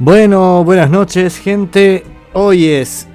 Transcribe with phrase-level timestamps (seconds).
[0.00, 2.02] Bueno, buenas noches gente.
[2.32, 3.06] Hoy es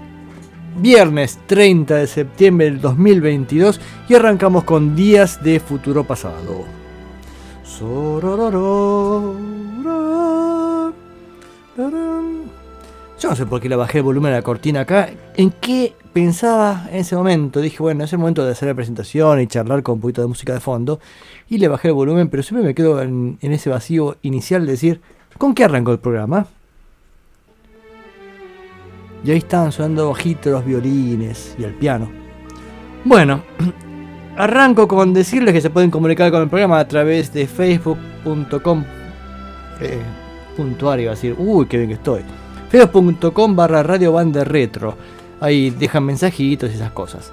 [0.78, 6.64] viernes 30 de septiembre del 2022 y arrancamos con Días de Futuro Pasado.
[13.20, 15.10] Yo no sé por qué le bajé el volumen a la cortina acá.
[15.36, 17.60] ¿En qué pensaba en ese momento?
[17.60, 20.30] Dije, bueno, es el momento de hacer la presentación y charlar con un poquito de
[20.30, 21.02] música de fondo.
[21.50, 25.02] Y le bajé el volumen, pero siempre me quedo en, ese vacío inicial de decir,
[25.38, 26.48] ¿con qué arrancó el programa?
[29.24, 32.10] Y ahí estaban sonando bajitos los violines y el piano.
[33.04, 33.44] Bueno,
[34.38, 38.84] arranco con decirles que se pueden comunicar con el programa a través de facebook.com.
[39.82, 40.02] Eh,
[40.56, 42.22] puntuario, iba a decir, uy, qué bien que estoy.
[42.70, 44.96] Facebook.com barra radio banda retro.
[45.42, 47.32] Ahí dejan mensajitos y esas cosas.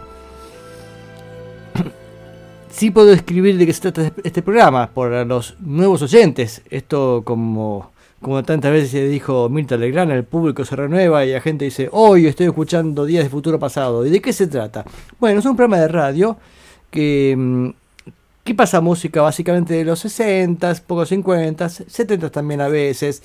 [2.69, 6.61] Sí puedo escribir de qué se trata este programa por los nuevos oyentes.
[6.69, 11.41] Esto como como tantas veces se dijo Mirta Legrand, el público se renueva y la
[11.41, 14.07] gente dice, hoy estoy escuchando Días de Futuro Pasado.
[14.07, 14.85] ¿Y de qué se trata?
[15.21, 16.39] Bueno, es un programa de radio
[16.91, 17.71] que, mm,
[18.57, 23.23] pasa música básicamente de los 60, pocos 50, 70 también a veces.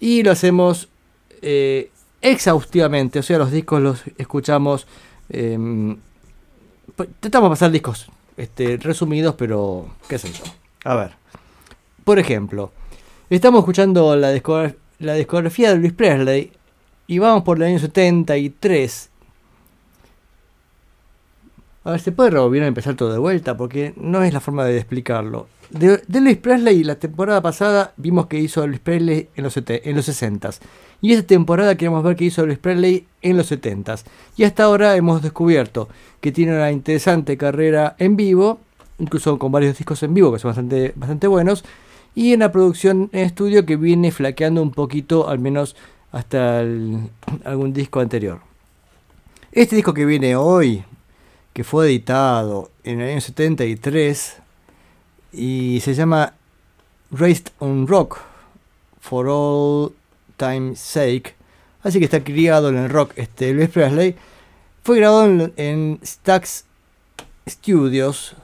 [0.00, 0.88] Y lo hacemos
[1.42, 1.90] eh,
[2.20, 4.86] exhaustivamente, o sea, los discos los escuchamos...
[5.28, 5.96] Eh,
[7.20, 10.44] tratamos de pasar discos este, resumidos, pero qué sé yo.
[10.84, 11.12] A ver,
[12.04, 12.72] por ejemplo...
[13.34, 16.52] Estamos escuchando la, discografía de Luis Presley
[17.06, 19.08] y vamos por el año 73.
[21.84, 23.56] A ver, ¿se puede volver a empezar todo de vuelta?
[23.56, 25.46] Porque no es la forma de explicarlo.
[25.70, 30.06] De, Luis Presley, la temporada pasada vimos que hizo Luis Presley en los, en los
[30.06, 30.58] 60s.
[31.00, 34.04] Y esta temporada queremos ver qué hizo Luis Presley en los 70s.
[34.36, 35.88] Y hasta ahora hemos descubierto
[36.20, 38.60] que tiene una interesante carrera en vivo,
[38.98, 41.64] incluso con varios discos en vivo que son bastante, bastante buenos
[42.14, 45.76] y en la producción en estudio que viene flaqueando un poquito, al menos
[46.10, 48.40] hasta algún disco anterior.
[49.50, 50.84] Este disco que viene hoy,
[51.52, 54.36] que fue editado en el año 73
[55.32, 56.34] y se llama
[57.10, 58.18] Raised on Rock
[59.00, 59.92] for All
[60.36, 61.34] Time's Sake,
[61.82, 64.16] así que está criado en el rock este Luis Presley,
[64.82, 66.64] fue grabado en, en Stax
[67.48, 68.36] Studios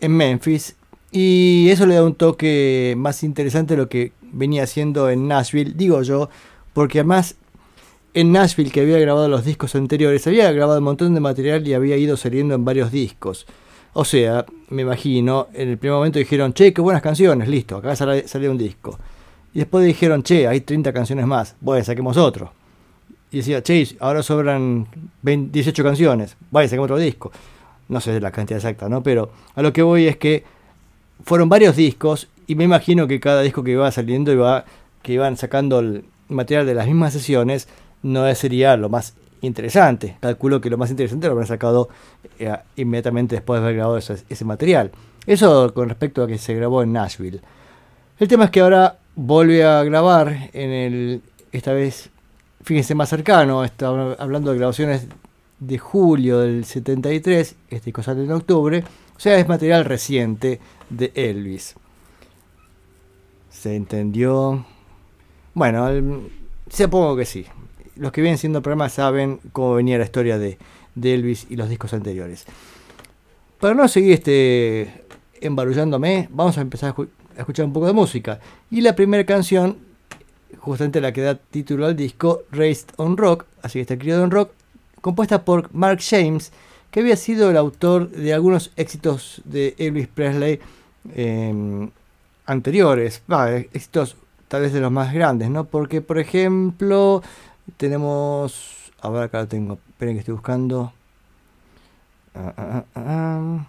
[0.00, 0.74] en Memphis
[1.12, 5.72] y eso le da un toque más interesante de lo que venía haciendo en Nashville,
[5.74, 6.30] digo yo,
[6.72, 7.36] porque además
[8.14, 11.74] en Nashville, que había grabado los discos anteriores, había grabado un montón de material y
[11.74, 13.46] había ido saliendo en varios discos.
[13.92, 17.94] O sea, me imagino, en el primer momento dijeron, che, qué buenas canciones, listo, acá
[17.96, 18.98] sale, un disco.
[19.52, 22.52] Y después dijeron, che, hay 30 canciones más, bueno, saquemos otro.
[23.32, 24.86] Y decía, che, ahora sobran
[25.22, 27.32] 18 canciones, vaya, saquemos otro disco.
[27.88, 29.02] No sé la cantidad exacta, ¿no?
[29.02, 30.44] Pero a lo que voy es que
[31.24, 34.64] fueron varios discos y me imagino que cada disco que iba saliendo iba
[35.02, 37.68] que iban sacando el material de las mismas sesiones
[38.02, 40.16] no sería lo más interesante.
[40.20, 41.88] Calculo que lo más interesante lo habrán sacado
[42.38, 44.90] eh, inmediatamente después de haber grabado ese, material.
[45.26, 47.40] Eso con respecto a que se grabó en Nashville.
[48.18, 52.10] El tema es que ahora vuelve a grabar en el, esta vez,
[52.62, 55.06] fíjense más cercano, está hablando de grabaciones
[55.58, 58.82] de julio del 73, este disco sale en octubre,
[59.16, 60.58] o sea, es material reciente
[60.90, 61.74] de Elvis.
[63.50, 64.64] ¿Se entendió?
[65.54, 65.88] Bueno,
[66.68, 67.46] supongo que sí.
[67.96, 70.58] Los que vienen siendo programas saben cómo venía la historia de,
[71.02, 72.46] Elvis y los discos anteriores.
[73.58, 75.04] Para no seguir este
[75.40, 78.40] embarullándome, vamos a empezar a, escuchar un poco de música.
[78.70, 79.78] Y la primera canción,
[80.58, 84.30] justamente la que da título al disco, Raised on Rock, así que está criado en
[84.30, 84.52] rock,
[85.00, 86.52] compuesta por Mark James,
[86.90, 90.60] que había sido el autor de algunos éxitos de Elvis Presley
[91.14, 91.90] Em,
[92.46, 93.22] anteriores,
[93.72, 94.16] éxitos
[94.48, 95.64] tal vez de los más grandes, ¿no?
[95.64, 97.22] Porque, por ejemplo,
[97.76, 98.92] tenemos.
[99.00, 100.92] Ahora acá lo tengo, esperen que estoy buscando.
[102.34, 103.66] Ah, ah, ah,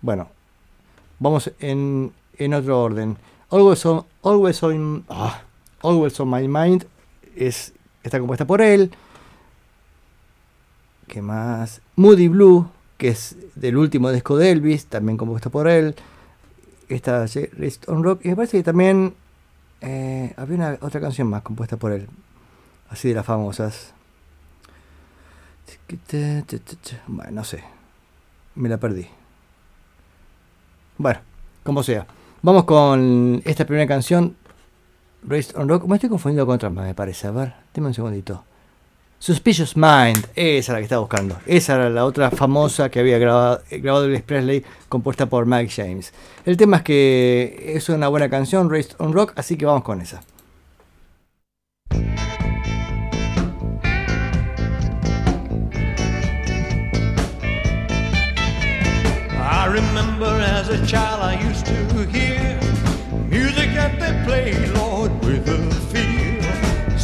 [0.00, 0.28] bueno,
[1.18, 3.16] vamos en, en otro orden.
[3.50, 5.04] Always on, always on,
[5.82, 6.86] always on My Mind
[7.36, 7.72] es,
[8.02, 8.90] está compuesta por él.
[11.08, 11.80] ¿Qué más?
[11.96, 15.94] Moody Blue que es del último disco de Elvis, también compuesto por él.
[16.88, 18.24] esta Raised on Rock.
[18.24, 19.14] Y me parece que también
[19.80, 22.08] eh, había una otra canción más compuesta por él.
[22.90, 23.92] Así de las famosas.
[27.06, 27.64] Bueno, no sé.
[28.54, 29.06] Me la perdí.
[30.98, 31.20] Bueno,
[31.62, 32.06] como sea.
[32.42, 34.36] Vamos con esta primera canción.
[35.26, 35.86] Raised on Rock.
[35.86, 37.26] Me estoy confundiendo con otra más, me parece.
[37.26, 38.44] A ver, dime un segundito.
[39.18, 41.38] Suspicious Mind, esa es la que estaba buscando.
[41.46, 46.12] Esa era la otra famosa que había grabado, grabado Elvis Presley, compuesta por Mike James.
[46.44, 50.00] El tema es que es una buena canción, Raised on Rock, así que vamos con
[50.02, 50.20] esa.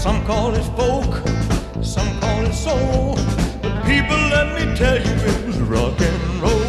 [0.01, 1.30] Some call it folk.
[1.83, 3.15] Some call it soul,
[3.63, 6.61] but people, let me tell you, it was rock and roll.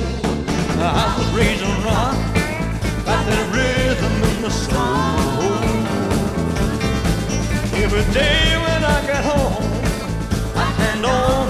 [0.80, 2.16] I was raised on rock,
[3.06, 5.52] got that rhythm in my soul.
[7.84, 9.64] Every day when I get home,
[10.56, 11.41] I turn on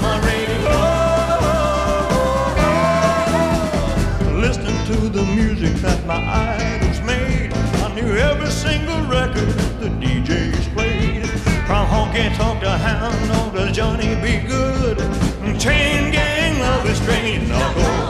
[11.71, 14.97] From honky tonk to hound dog to Johnny be good.
[15.57, 18.00] Chain gang love is strange, no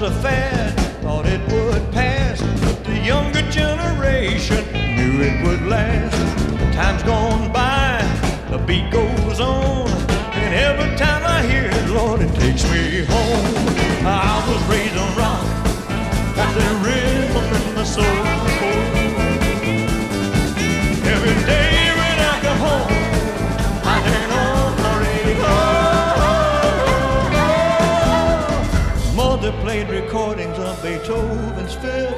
[0.00, 4.64] was a fad, thought it would pass, but the younger generation
[4.94, 6.14] knew it would last.
[6.72, 7.98] Time's gone by,
[8.50, 9.88] the beat goes on,
[10.34, 14.06] and every time I hear it, Lord, it takes me home.
[14.06, 15.17] I was raised on
[29.48, 29.62] radio.
[29.62, 32.16] Played recordings of Beethoven's Fifth,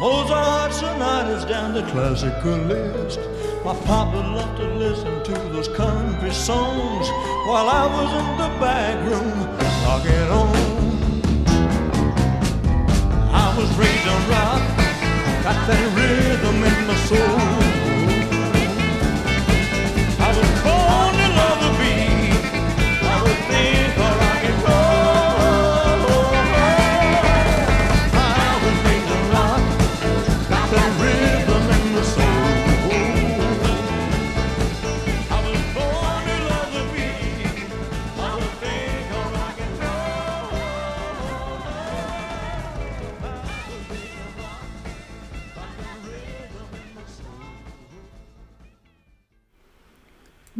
[0.00, 3.20] Mozart sonatas down the classical list.
[3.64, 7.08] My papa loved to listen to those country songs
[7.46, 9.32] while I was in the back room
[9.84, 10.56] rocking on.
[13.32, 14.62] I was raised on rock,
[15.44, 17.63] got that rhythm in my soul.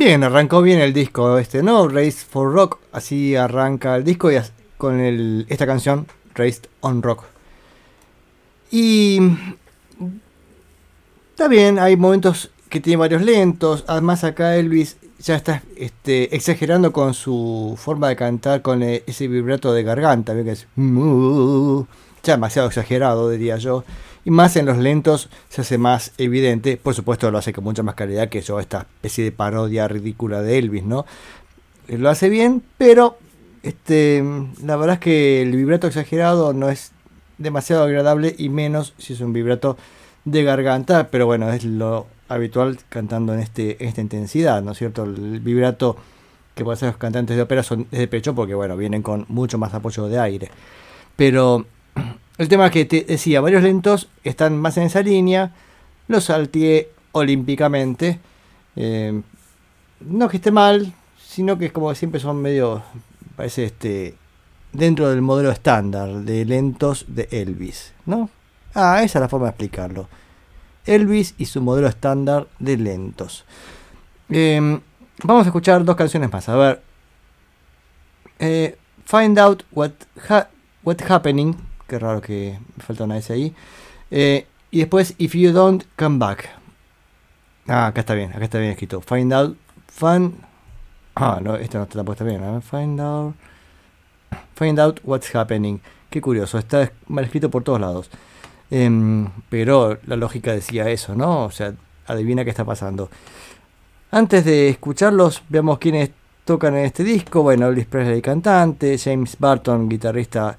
[0.04, 1.88] Bien, arrancó bien el disco este, ¿no?
[1.88, 4.36] Race for Rock, así arranca el disco y
[4.76, 7.24] con el- esta canción, Raised on Rock.
[8.70, 9.18] Y
[11.30, 16.92] está bien, hay momentos que tiene varios lentos, además acá Elvis ya está este, exagerando
[16.92, 20.66] con su forma de cantar con e- ese vibrato de garganta, que es
[22.22, 23.84] ya demasiado exagerado diría yo.
[24.24, 26.76] Y más en los lentos se hace más evidente.
[26.76, 30.42] Por supuesto lo hace con mucha más calidad que yo, esta especie de parodia ridícula
[30.42, 31.04] de Elvis, ¿no?
[31.88, 33.18] Eh, Lo hace bien, pero
[33.62, 34.22] este,
[34.62, 36.92] la verdad es que el vibrato exagerado no es
[37.38, 39.76] demasiado agradable y menos si es un vibrato
[40.24, 44.78] de garganta, pero bueno, es lo habitual cantando en, este, en esta intensidad, ¿no es
[44.78, 45.04] cierto?
[45.04, 45.96] El vibrato
[46.54, 49.58] que pueden hacer los cantantes de ópera son de pecho porque, bueno, vienen con mucho
[49.58, 50.50] más apoyo de aire.
[51.16, 51.66] Pero
[52.38, 55.52] el tema que te decía, varios lentos están más en esa línea,
[56.08, 58.20] los salteé olímpicamente.
[58.76, 59.22] eh,
[60.00, 62.82] no que esté mal, sino que como siempre son medio,
[63.36, 64.14] parece este,
[64.72, 68.28] dentro del modelo estándar de lentos de Elvis, ¿no?
[68.74, 70.08] Ah, esa es la forma de explicarlo.
[70.84, 73.44] Elvis y su modelo estándar de lentos.
[74.28, 74.80] Eh,
[75.22, 76.48] vamos a escuchar dos canciones más.
[76.48, 76.82] A ver.
[78.38, 79.92] Eh, Find Out What,
[80.28, 80.48] ha
[80.82, 81.56] what Happening.
[81.86, 83.54] Qué raro que me falta una S ahí.
[84.10, 86.48] Eh, y después If You Don't Come Back.
[87.68, 89.00] Ah, acá está bien, acá está bien escrito.
[89.00, 89.56] Find Out.
[89.88, 90.34] Find.
[91.14, 92.40] Ah, no, esta no está puesta bien.
[92.40, 93.34] Ver, Find Out.
[94.54, 95.80] Find Out What's Happening.
[96.10, 98.10] Qué curioso, está mal escrito por todos lados.
[98.70, 101.44] Em, pero la lógica decía eso, ¿no?
[101.44, 101.74] O sea,
[102.06, 103.10] adivina qué está pasando.
[104.10, 106.10] Antes de escucharlos, veamos quiénes
[106.44, 107.42] tocan en este disco.
[107.42, 110.56] Bueno, Elvis Presley, cantante, James Barton, guitarrista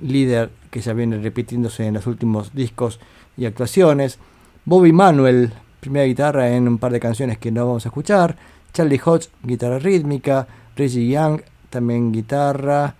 [0.00, 3.00] líder que ya viene repitiéndose en los últimos discos
[3.36, 4.18] y actuaciones.
[4.64, 8.36] Bobby Manuel, primera guitarra en un par de canciones que no vamos a escuchar.
[8.72, 10.46] Charlie Hodge, guitarra rítmica.
[10.76, 11.40] Reggie Young,
[11.70, 12.94] también guitarra.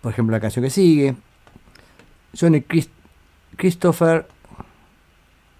[0.00, 1.14] Por ejemplo, la canción que sigue.
[2.38, 2.64] Johnny
[3.56, 4.26] Christopher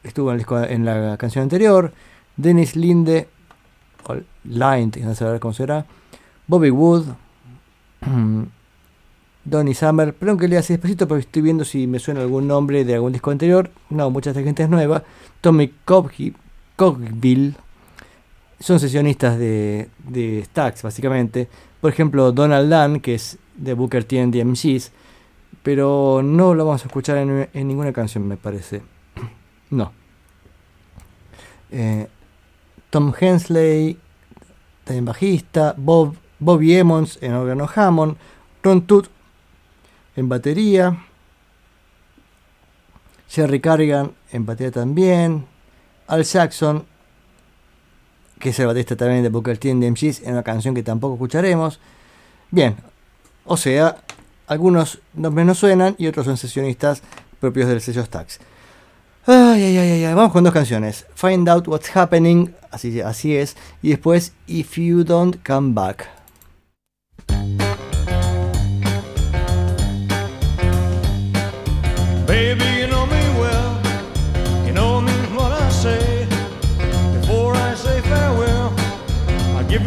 [0.02, 1.92] estuvo en, la canción anterior.
[2.36, 3.28] Dennis Linde,
[4.04, 5.86] o Linde, no sé cómo será.
[6.46, 7.06] Bobby Wood.
[9.44, 12.84] Donny Summer, pero aunque lea así despacito porque estoy viendo si me suena algún nombre
[12.84, 13.70] de algún disco anterior.
[13.90, 15.02] No, mucha gente es nueva.
[15.40, 17.54] Tommy Cogville.
[18.60, 21.48] Son sesionistas de, de Stax, básicamente.
[21.80, 24.92] Por ejemplo, Donald Dunn, que es de Booker T and DMGs.
[25.64, 28.82] Pero no lo vamos a escuchar en, ninguna canción, me parece.
[29.70, 29.92] no.
[31.72, 32.06] Eh,
[32.90, 33.98] Tom Hensley,
[34.84, 35.74] también bajista.
[35.76, 38.16] Bob, Bobby Emmons en órgano Hammond.
[38.62, 39.10] Ron Toot
[40.16, 41.04] en batería.
[43.28, 45.46] Jerry Carrigan en batería también.
[46.06, 46.84] Al Jackson,
[48.38, 51.14] que es el baterista también de Booker T de MGs, en una canción que tampoco
[51.14, 51.80] escucharemos.
[52.50, 52.76] Bien,
[53.44, 53.96] o sea,
[54.46, 57.02] algunos nombres no suenan y otros son sesionistas
[57.40, 58.40] propios del sello Stax.
[59.24, 61.06] Ay, ay, ay, ay, vamos con dos canciones.
[61.14, 66.21] Find Out What's Happening, así, así es, y después If You Don't Come Back.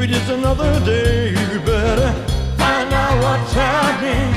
[0.05, 1.29] You just another day.
[1.31, 2.13] You better
[2.59, 4.33] find out what's happening.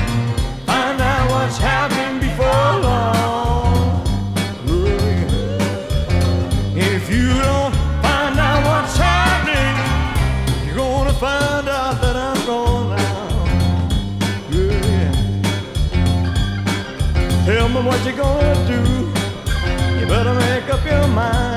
[0.65, 4.01] Find out what's happening before long.
[6.75, 9.75] If you don't find out what's happening,
[10.65, 13.27] you're gonna find out that I'm gone now.
[14.49, 15.11] Yeah.
[17.45, 18.81] Tell me what you're gonna do.
[19.99, 21.48] You better make up your mind.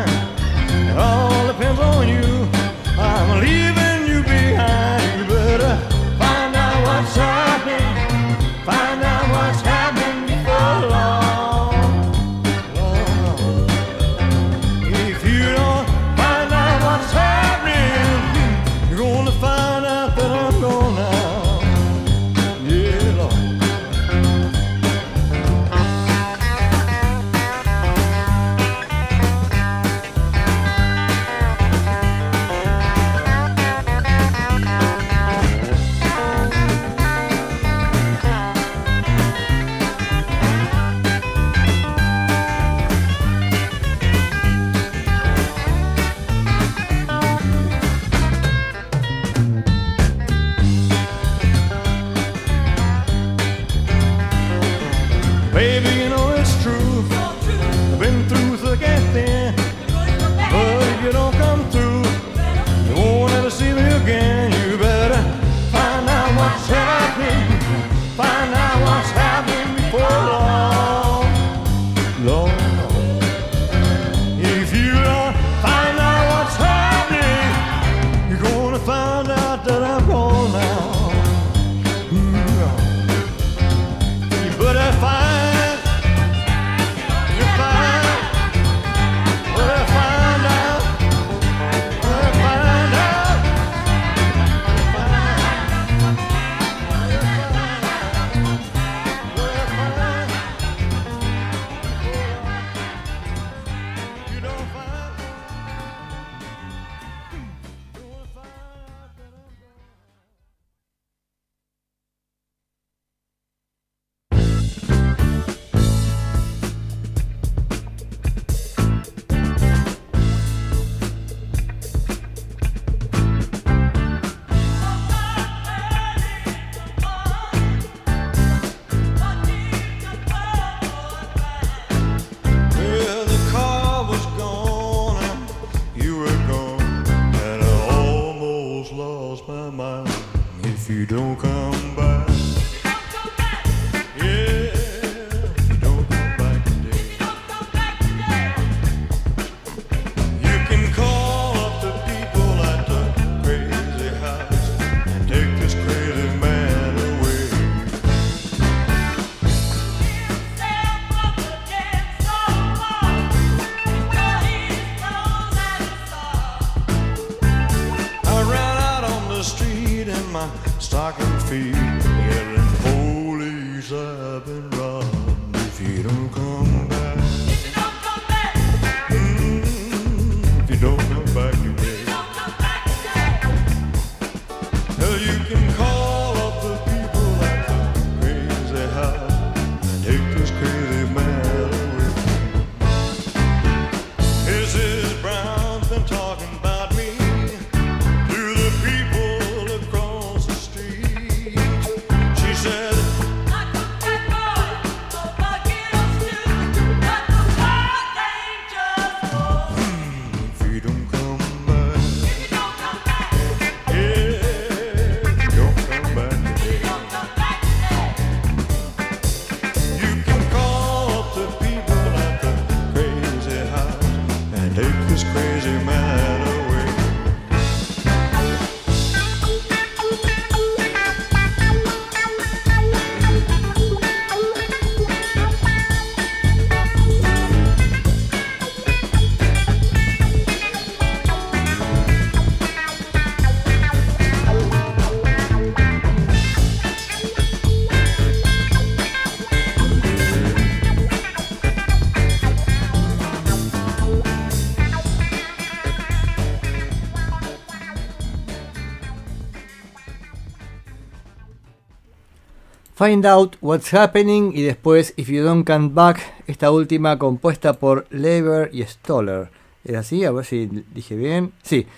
[263.03, 268.07] Find Out What's Happening y después If You Don't Come Back, esta última compuesta por
[268.11, 269.51] Lever y Stoller.
[269.83, 270.25] ¿Era así?
[270.25, 271.53] A ver si dije bien.
[271.65, 271.89] Sí,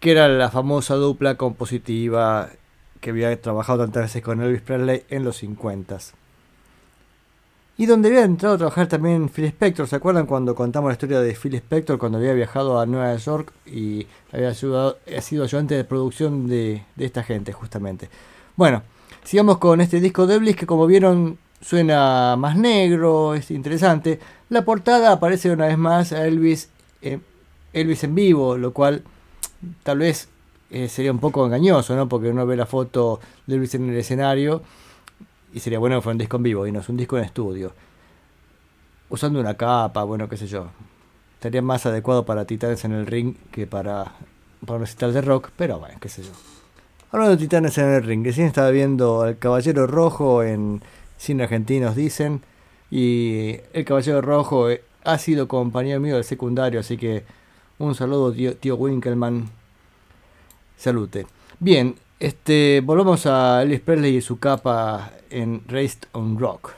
[0.00, 2.48] que era la famosa dupla compositiva
[3.00, 5.98] que había trabajado tantas veces con Elvis Presley en los 50
[7.76, 9.86] Y donde había entrado a trabajar también Phil Spector.
[9.86, 13.52] ¿Se acuerdan cuando contamos la historia de Phil Spector cuando había viajado a Nueva York
[13.64, 14.96] y había sido
[15.44, 18.08] ayudante de producción de, de esta gente justamente?
[18.56, 18.82] Bueno,
[19.24, 24.20] sigamos con este disco de Elvis que como vieron suena más negro, es interesante.
[24.50, 26.68] La portada aparece una vez más a Elvis,
[27.02, 27.18] eh,
[27.72, 29.02] Elvis en vivo, lo cual
[29.82, 30.28] tal vez
[30.70, 32.08] eh, sería un poco engañoso, ¿no?
[32.08, 34.62] Porque uno ve la foto de Elvis en el escenario
[35.54, 37.24] y sería bueno que fuera un disco en vivo y no es un disco en
[37.24, 37.72] estudio.
[39.08, 40.66] Usando una capa, bueno, qué sé yo.
[41.34, 44.12] Estaría más adecuado para Titanes en el ring que para,
[44.66, 46.53] para un recital de rock, pero bueno, qué sé yo.
[47.14, 50.82] Hablando de Titanes en el ring, recién estaba viendo El Caballero Rojo en
[51.16, 52.42] Cine Argentinos, dicen.
[52.90, 57.22] Y El Caballero Rojo eh, ha sido compañero mío del secundario, así que
[57.78, 59.48] un saludo, tío, tío Winkelman.
[60.76, 61.28] Salute.
[61.60, 66.72] Bien, este, volvamos a Elvis Presley y su capa en Raised on Rock.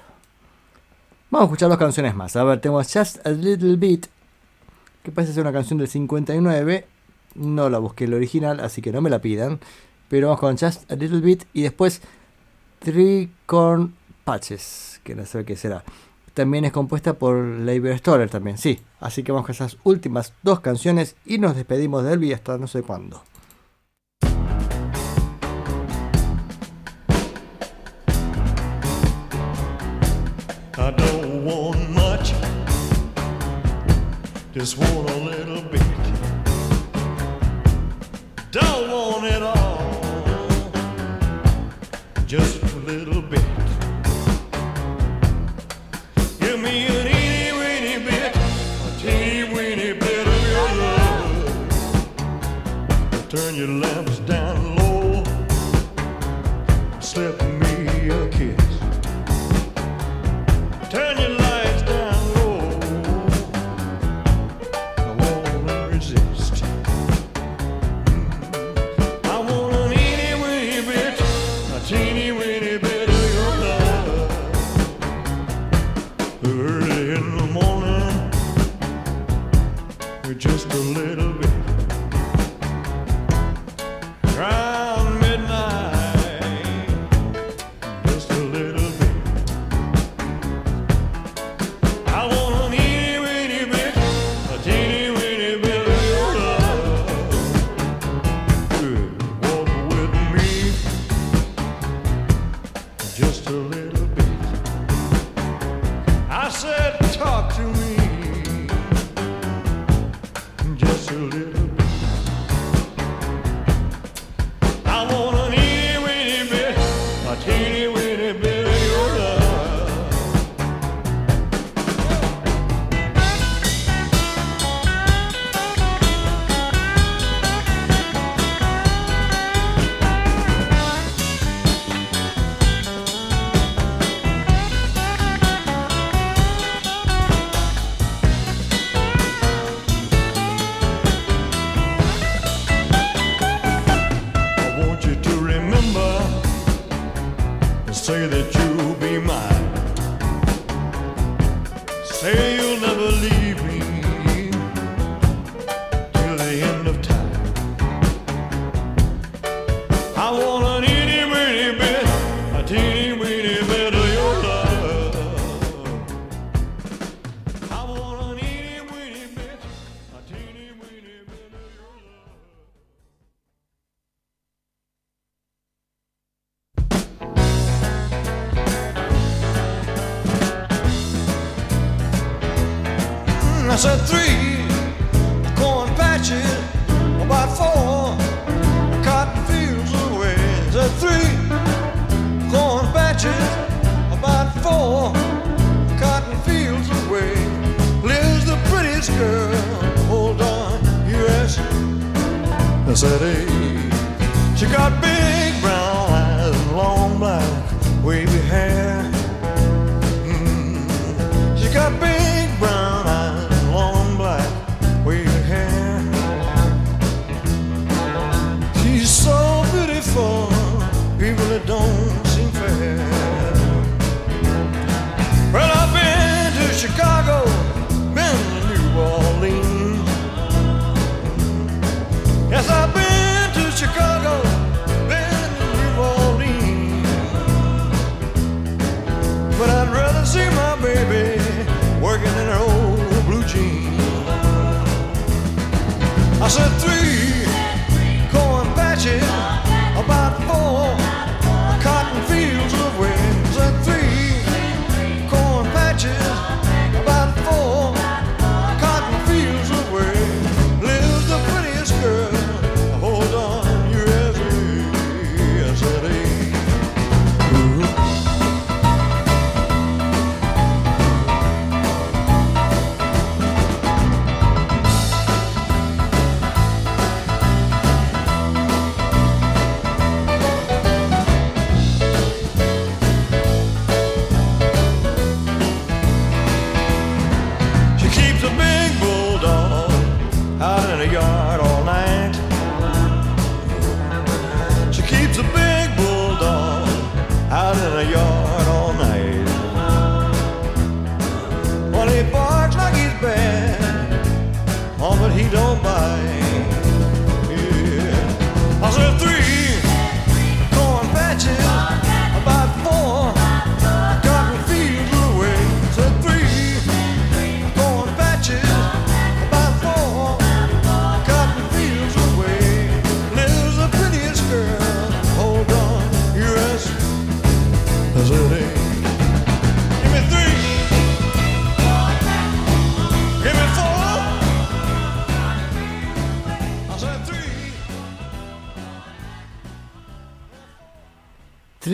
[1.31, 2.37] Vamos a escuchar dos canciones más.
[2.37, 4.09] A ver, tenemos Just a Little Bit,
[5.03, 6.85] que parece ser una canción del 59.
[7.37, 9.61] No la busqué el original, así que no me la pidan.
[10.09, 12.01] Pero vamos con Just a Little Bit y después
[12.79, 15.85] Three Corn Patches, que no sé qué será.
[16.35, 18.81] También es compuesta por Labor Stoller también, sí.
[19.01, 22.67] Así que vamos con esas últimas dos canciones y nos despedimos de Elvis hasta no
[22.67, 23.23] sé cuándo.
[30.79, 32.35] I don't want much,
[34.55, 35.83] just want a little bit.
[38.53, 39.56] Don't want it all,
[42.27, 43.45] just a little bit.
[46.41, 47.07] Give me an
[47.53, 48.37] weeny bit,
[49.05, 51.37] a weeny bit of your love.
[53.29, 54.56] Turn your lamps down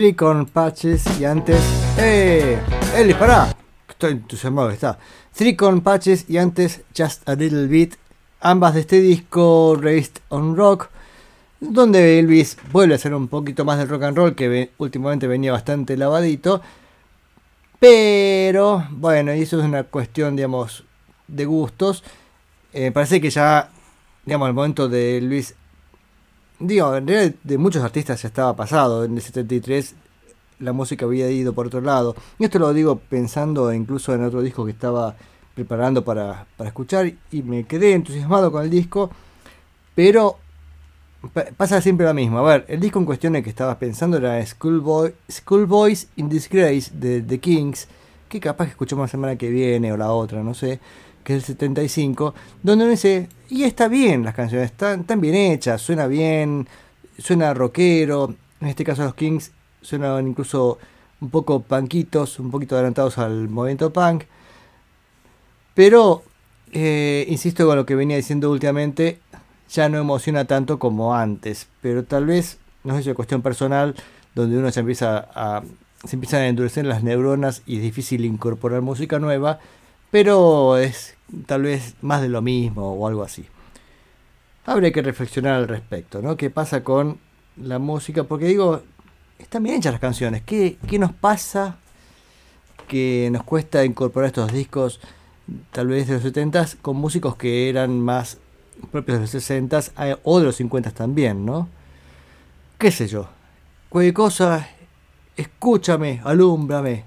[0.03, 1.61] Three Corn Patches y antes.
[1.97, 2.59] ¡Eh!
[2.97, 3.55] ¡Ellis, pará!
[3.87, 4.99] Estoy entusiasmado está.
[5.33, 7.95] Three Corn Patches y antes Just a Little Bit.
[8.41, 10.89] Ambas de este disco Raised on Rock.
[11.61, 15.53] Donde Elvis vuelve a hacer un poquito más del rock and roll que últimamente venía
[15.53, 16.61] bastante lavadito.
[17.79, 20.83] Pero bueno, y eso es una cuestión, digamos,
[21.29, 22.03] de gustos.
[22.73, 23.69] Eh, parece que ya,
[24.25, 25.55] digamos, el momento de Luis
[26.65, 29.03] Digo, en realidad de muchos artistas ya estaba pasado.
[29.03, 29.95] En el 73
[30.59, 32.15] la música había ido por otro lado.
[32.39, 35.15] Y esto lo digo pensando incluso en otro disco que estaba
[35.55, 39.09] preparando para, para escuchar y me quedé entusiasmado con el disco.
[39.93, 40.37] Pero
[41.33, 42.39] pa- pasa siempre lo mismo.
[42.39, 46.91] A ver, el disco en cuestión en que estabas pensando era Schoolboy, Schoolboys in Disgrace
[46.93, 47.87] de The Kings,
[48.29, 50.79] que capaz que escuchamos la semana que viene o la otra, no sé,
[51.23, 55.81] que es el 75, donde uno dice, y está bien las canciones, están, bien hechas,
[55.81, 56.67] suena bien,
[57.17, 60.77] suena rockero, en este caso los Kings suenan incluso
[61.21, 64.23] un poco punkitos, un poquito adelantados al movimiento punk,
[65.73, 66.23] pero,
[66.71, 69.19] eh, insisto con lo que venía diciendo últimamente,
[69.69, 73.95] ya no emociona tanto como antes, pero tal vez, no sé si es cuestión personal,
[74.35, 75.63] donde uno ya empieza a,
[76.03, 79.59] se empiezan a endurecer las neuronas y es difícil incorporar música nueva,
[80.13, 81.15] pero es
[81.47, 83.47] tal vez más de lo mismo o algo así.
[84.63, 86.37] Habría que reflexionar al respecto, ¿no?
[86.37, 87.17] ¿Qué pasa con
[87.57, 88.23] la música?
[88.23, 88.83] Porque digo,
[89.39, 90.43] están bien hechas las canciones.
[90.43, 91.77] ¿Qué, qué nos pasa
[92.87, 94.99] que nos cuesta incorporar estos discos,
[95.71, 98.37] tal vez de los 70s, con músicos que eran más
[98.91, 101.69] propios de los 60s eh, o de los 50s también, ¿no?
[102.77, 103.29] ¿Qué sé yo?
[103.89, 104.69] Cualquier cosa,
[105.35, 107.05] escúchame, alúmbrame.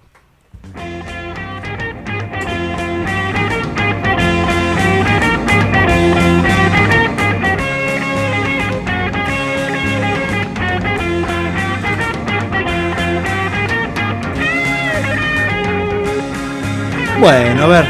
[17.21, 17.87] Bueno, a ver.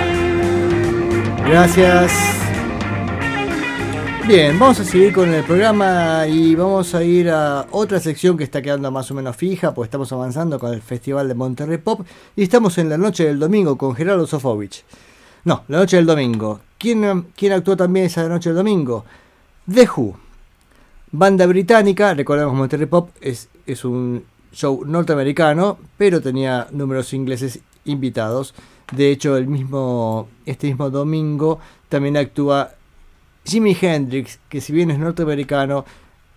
[1.49, 2.13] Gracias.
[4.27, 8.45] Bien, vamos a seguir con el programa y vamos a ir a otra sección que
[8.45, 12.07] está quedando más o menos fija, pues estamos avanzando con el Festival de Monterrey Pop
[12.35, 14.85] y estamos en la noche del domingo con Gerardo Sofovich.
[15.45, 16.61] No, la noche del domingo.
[16.79, 19.05] ¿Quién, ¿Quién actuó también esa noche del domingo?
[19.73, 20.17] The Who.
[21.13, 28.55] Banda británica, recordemos Monterrey Pop es, es un show norteamericano, pero tenía números ingleses invitados.
[28.93, 32.73] De hecho, el mismo, este mismo domingo también actúa
[33.45, 35.85] Jimi Hendrix, que si bien es norteamericano,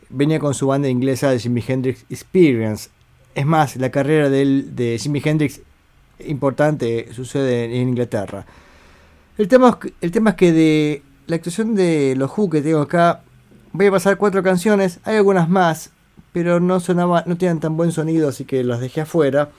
[0.10, 2.90] venía con su banda inglesa de Jimi Hendrix Experience.
[3.36, 5.62] Es más, la carrera de, de Jimi Hendrix
[6.20, 8.46] importante sucede en Inglaterra.
[9.38, 13.22] El tema, es que de la actuación de los Who que tengo acá,
[13.72, 15.92] voy a pasar cuatro canciones, hay algunas más,
[16.34, 19.50] pero no sonaba, no tienen tan buen sonido, así que las dejé afuera.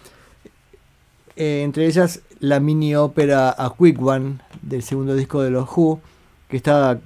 [1.36, 6.00] Eh, entre ellas la mini ópera A Quick One del segundo disco de los Who,
[6.48, 6.98] que estaba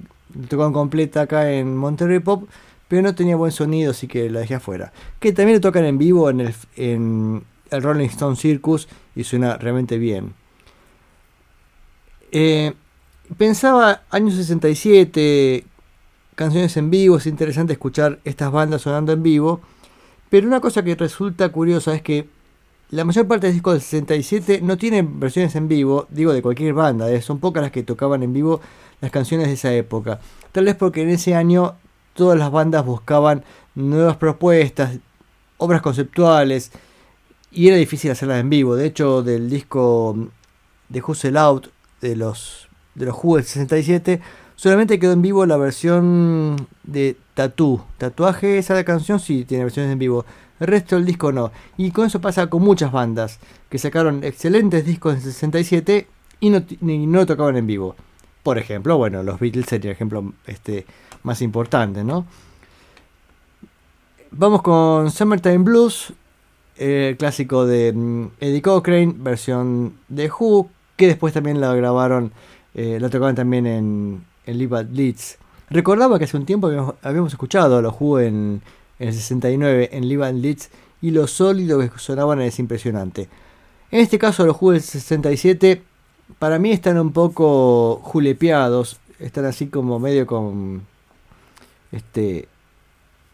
[0.49, 2.49] tocando completa acá en Monterrey Pop,
[2.87, 4.93] pero no tenía buen sonido, así que la dejé afuera.
[5.19, 9.57] Que también lo tocan en vivo en el, en el Rolling Stone Circus y suena
[9.57, 10.33] realmente bien.
[12.31, 12.73] Eh,
[13.37, 15.65] pensaba años 67,
[16.35, 19.61] canciones en vivo, es interesante escuchar estas bandas sonando en vivo,
[20.29, 22.27] pero una cosa que resulta curiosa es que
[22.95, 26.73] la mayor parte de discos del 67 no tienen versiones en vivo, digo de cualquier
[26.73, 28.61] banda, eh, son pocas las que tocaban en vivo
[29.01, 30.19] las canciones de esa época.
[30.51, 31.75] Tal vez porque en ese año
[32.13, 33.43] todas las bandas buscaban
[33.75, 34.97] nuevas propuestas,
[35.57, 36.71] obras conceptuales,
[37.51, 38.75] y era difícil hacerlas en vivo.
[38.75, 40.15] De hecho, del disco
[40.87, 41.67] de Who's Out
[42.01, 44.21] de los, de los Who del 67,
[44.55, 47.85] solamente quedó en vivo la versión de Tattoo.
[47.97, 50.25] Tatuaje, esa canción sí tiene versiones en vivo.
[50.59, 51.51] El resto del disco no.
[51.77, 53.39] Y con eso pasa con muchas bandas
[53.69, 56.07] que sacaron excelentes discos en 67
[56.39, 57.95] y no, no lo tocaban en vivo.
[58.43, 60.85] Por ejemplo, bueno, los Beatles sería el ejemplo este,
[61.23, 62.25] más importante, ¿no?
[64.31, 66.13] Vamos con Summertime Blues,
[66.77, 72.31] el clásico de mm, Eddie Cochrane, versión de Who, que después también la grabaron,
[72.73, 75.37] eh, la tocaban también en, en Live at Leeds.
[75.69, 76.67] Recordaba que hace un tiempo
[77.01, 78.61] habíamos, escuchado a los Who en,
[78.99, 80.69] en, el 69 en Live Leeds
[81.01, 83.29] y lo sólido que sonaban es impresionante.
[83.91, 85.81] En este caso los Who del 67
[86.39, 90.81] para mí están un poco julepeados, están así como medio con
[91.91, 92.47] este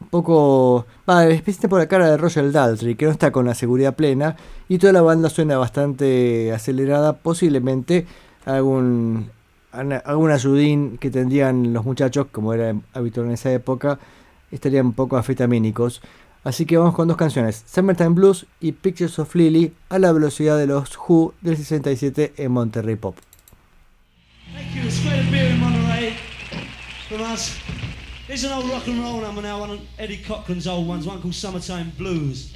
[0.01, 0.85] un poco.
[1.09, 4.35] Va, especie por la cara de Roger Daltrey, que no está con la seguridad plena.
[4.67, 7.13] Y toda la banda suena bastante acelerada.
[7.13, 8.07] Posiblemente
[8.45, 9.29] algún,
[9.71, 13.99] algún ayudín que tendrían los muchachos, como era habitual en esa época,
[14.51, 16.01] estarían poco afetamínicos.
[16.43, 20.57] Así que vamos con dos canciones: Summertime Blues y Pictures of Lily a la velocidad
[20.57, 23.15] de los Who del 67 en Monterrey Pop.
[28.27, 31.21] Here's an old rock and roll number now, one of Eddie Cochran's old ones, one
[31.21, 32.53] called Summertime Blues.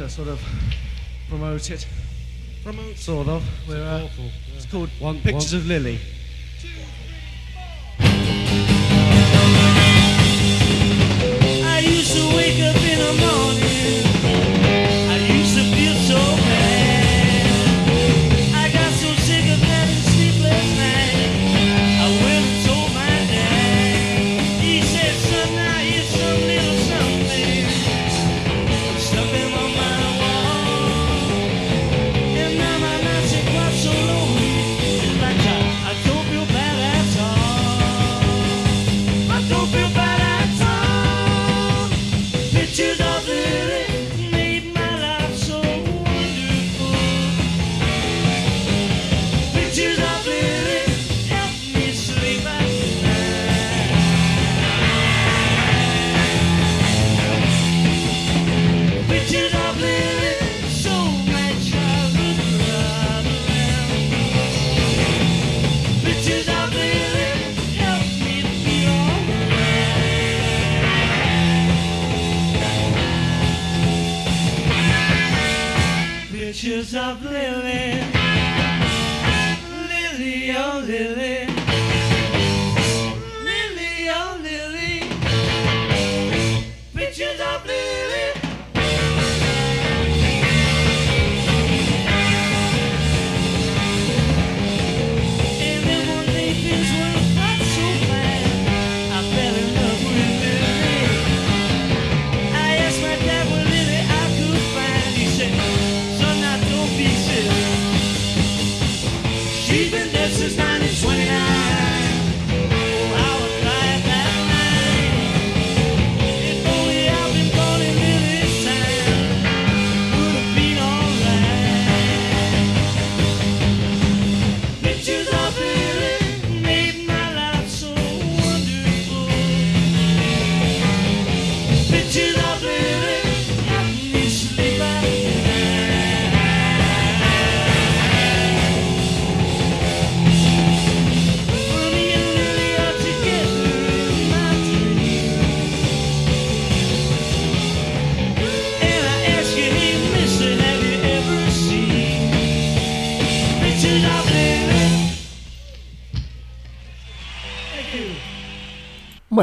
[0.00, 0.42] To sort of
[1.28, 1.86] promote it.
[2.64, 2.96] Promote?
[2.96, 3.44] Sort of.
[3.68, 4.08] We're, uh,
[4.56, 5.98] It's called one, Pictures of Lily.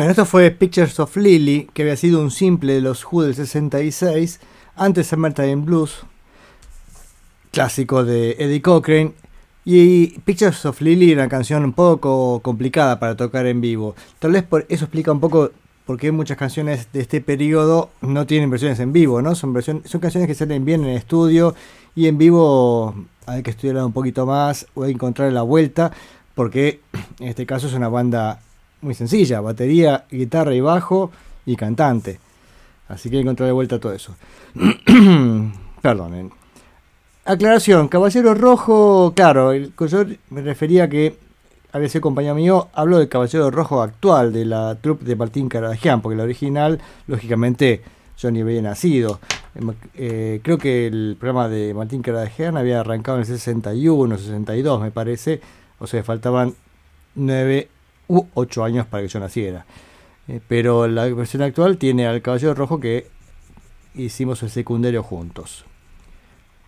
[0.09, 4.39] Esto fue Pictures of Lily, que había sido un simple de los Who del 66,
[4.77, 6.05] antes Summertime Blues,
[7.51, 9.13] clásico de Eddie Cochran.
[9.65, 13.95] Y Pictures of Lily era una canción un poco complicada para tocar en vivo.
[14.19, 15.51] Tal vez por eso explica un poco
[15.85, 19.35] por qué muchas canciones de este periodo no tienen versiones en vivo, ¿no?
[19.35, 21.53] Son, versiones, son canciones que salen bien en estudio
[21.95, 22.95] y en vivo
[23.25, 25.91] hay que estudiarla un poquito más o encontrar la vuelta,
[26.33, 26.79] porque
[27.19, 28.39] en este caso es una banda
[28.81, 31.11] muy sencilla, batería, guitarra y bajo
[31.45, 32.19] y cantante.
[32.87, 34.15] Así que encontrar de vuelta todo eso.
[35.81, 36.31] Perdonen.
[37.25, 41.17] Aclaración, Caballero Rojo, claro, el- yo me refería que
[41.73, 46.01] había sido compañero mío, hablo del Caballero Rojo actual, de la troupe de Martín Caradagian,
[46.01, 47.81] porque la original, lógicamente,
[48.17, 49.19] yo ni había nacido.
[49.55, 54.81] Em, eh, creo que el programa de Martín Caradagian había arrancado en el 61, 62,
[54.81, 55.41] me parece,
[55.79, 56.53] o sea, faltaban
[57.15, 57.67] 9
[58.07, 59.65] u 8 años para que yo naciera.
[60.27, 63.07] Eh, pero la versión actual tiene al Caballero Rojo que
[63.95, 65.65] hicimos el secundario juntos.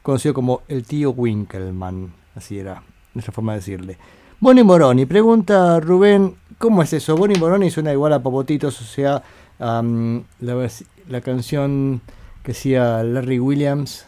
[0.02, 2.84] Conocido como el tío Winkelman, así era
[3.14, 3.98] nuestra forma de decirle.
[4.40, 7.18] Bonnie Moroni, pregunta Rubén, ¿cómo es eso?
[7.18, 9.22] Bonnie Moroni suena igual a Popotitos, o sea,
[9.60, 10.70] la,
[11.10, 12.02] la canción
[12.44, 14.06] que hacía Larry Williams,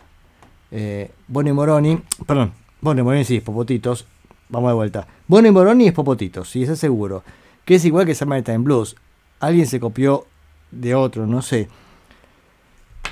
[0.71, 4.05] eh, Bonnie Moroni, perdón, Bonnie Moroni sí, Popotitos,
[4.51, 5.07] vamos de vuelta.
[5.27, 7.23] Bono y Moroni es Popotitos, sí, eso seguro.
[7.65, 8.95] Que es igual que Summertime Blues.
[9.39, 10.25] Alguien se copió
[10.69, 11.67] de otro, no sé.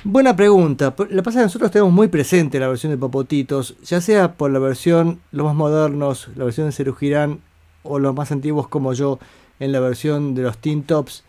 [0.04, 0.94] Buena pregunta.
[0.94, 4.58] Que pasa que nosotros tenemos muy presente la versión de Popotitos, ya sea por la
[4.58, 7.40] versión, los más modernos, la versión de Ceru Girán,
[7.82, 9.18] o los más antiguos como yo,
[9.58, 11.24] en la versión de los Teen Tops.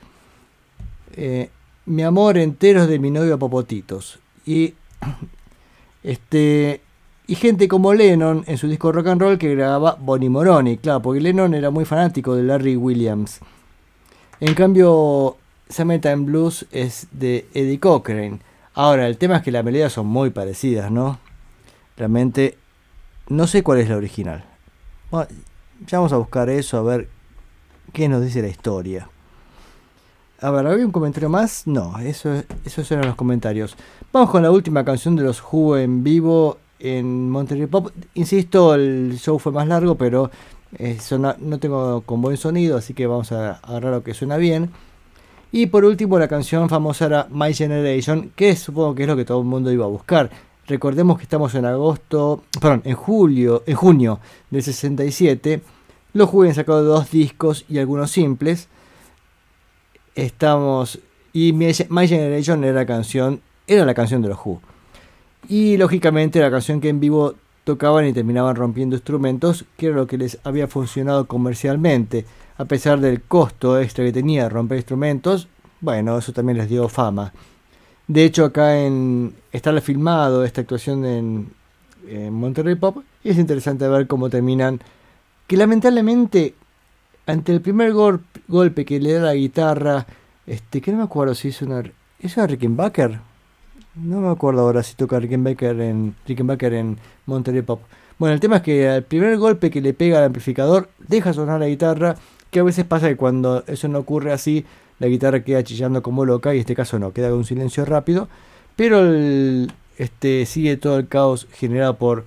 [1.14, 1.50] Eh,
[1.86, 4.20] mi amor entero es de mi novio Popotitos.
[4.46, 4.76] Y
[6.04, 6.82] este
[7.32, 11.02] y gente como Lennon en su disco rock and roll que grababa Bonnie Moroni, claro,
[11.02, 13.40] porque Lennon era muy fanático de Larry Williams.
[14.42, 15.38] En cambio,
[15.70, 18.40] Summertime Blues es de Eddie Cochrane.
[18.74, 21.20] Ahora, el tema es que las melodías son muy parecidas, ¿no?
[21.96, 22.58] Realmente
[23.30, 24.44] no sé cuál es la original.
[25.10, 25.30] Bueno,
[25.88, 27.08] ya vamos a buscar eso, a ver
[27.94, 29.08] qué nos dice la historia.
[30.42, 31.66] A ver, ¿había un comentario más?
[31.66, 33.78] No, eso, esos eran los comentarios.
[34.12, 37.92] Vamos con la última canción de los Who en vivo en Monterrey Pop.
[38.16, 40.32] Insisto, el show fue más largo, pero
[40.78, 40.98] eh,
[41.40, 44.70] no tengo con buen sonido, así que vamos a agarrar lo que suena bien.
[45.52, 49.26] Y por último, la canción famosa era My Generation, que supongo que es lo que
[49.26, 50.30] todo el mundo iba a buscar.
[50.68, 54.20] Recordemos que estamos en agosto, perdón, en julio, en junio
[54.50, 55.62] del 67.
[56.14, 58.70] Los han sacado dos discos y algunos simples
[60.16, 61.00] estamos
[61.34, 64.62] y My Generation era la canción era la canción de los Who
[65.48, 70.08] y lógicamente la canción que en vivo tocaban y terminaban rompiendo instrumentos que era lo
[70.08, 72.26] que les había funcionado comercialmente
[72.58, 75.48] a pesar del costo extra que tenía romper instrumentos
[75.80, 77.34] bueno eso también les dio fama
[78.08, 81.50] de hecho acá en está filmado esta actuación en,
[82.08, 84.80] en Monterrey Pop y es interesante ver cómo terminan
[85.48, 86.56] que lamentablemente
[87.26, 90.06] ante el primer golpe que le da la guitarra,
[90.46, 91.84] este, que no me acuerdo si es una.
[92.20, 93.20] ¿Es una Rickenbacker?
[93.96, 97.82] No me acuerdo ahora si toca Rickenbacker en, Rickenbacker en Monterey Pop.
[98.18, 101.60] Bueno, el tema es que al primer golpe que le pega al amplificador, deja sonar
[101.60, 102.16] la guitarra,
[102.52, 104.66] que a veces pasa que cuando eso no ocurre así,
[105.00, 107.84] la guitarra queda chillando como loca, y en este caso no, queda con un silencio
[107.84, 108.30] rápido,
[108.76, 109.02] pero
[109.98, 112.26] este, sigue todo el caos generado por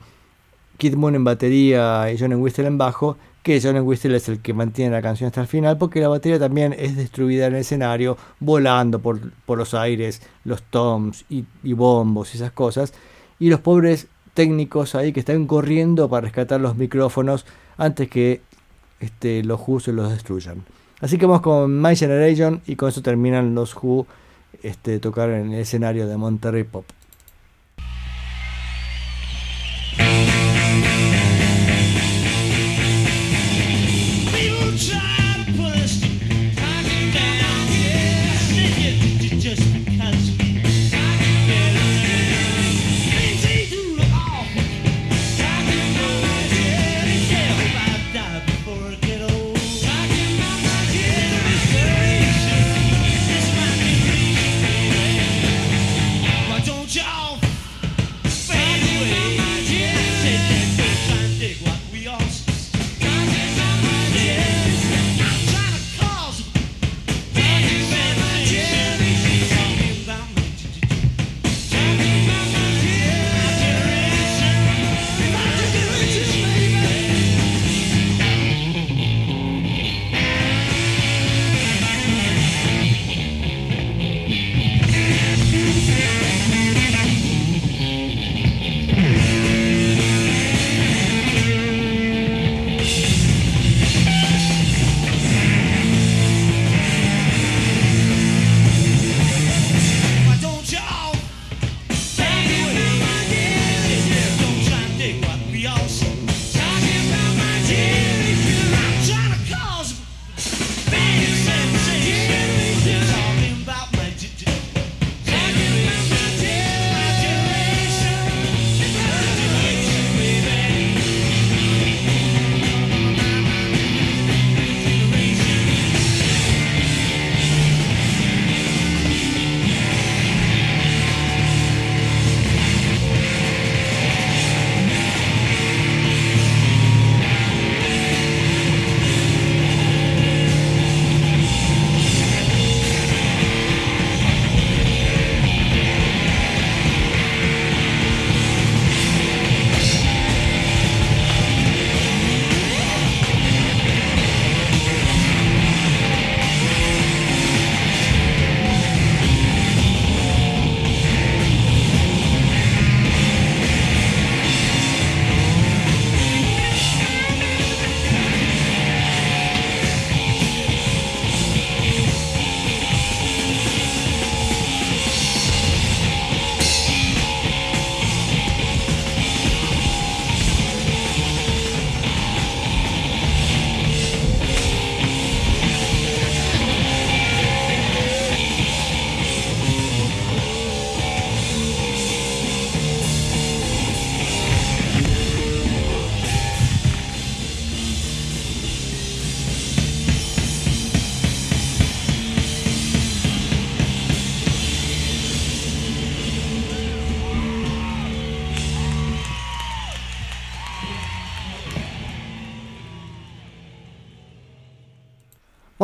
[0.77, 4.55] Kid Moon en batería y John Whistle en bajo, que John Whistle es el que
[4.55, 8.17] mantiene la canción hasta el final, porque la batería también es destruida en el escenario,
[8.41, 12.95] volando por, los aires, los toms y, bombos y esas cosas,
[13.39, 17.45] y los pobres técnicos ahí que están corriendo para rescatar los micrófonos
[17.77, 18.41] antes que
[18.99, 20.65] este, los Who se los destruyan.
[21.03, 24.07] Así que vamos con My Generation y con eso terminan los Who
[24.63, 26.87] este, tocar en el escenario de Monterrey Pop.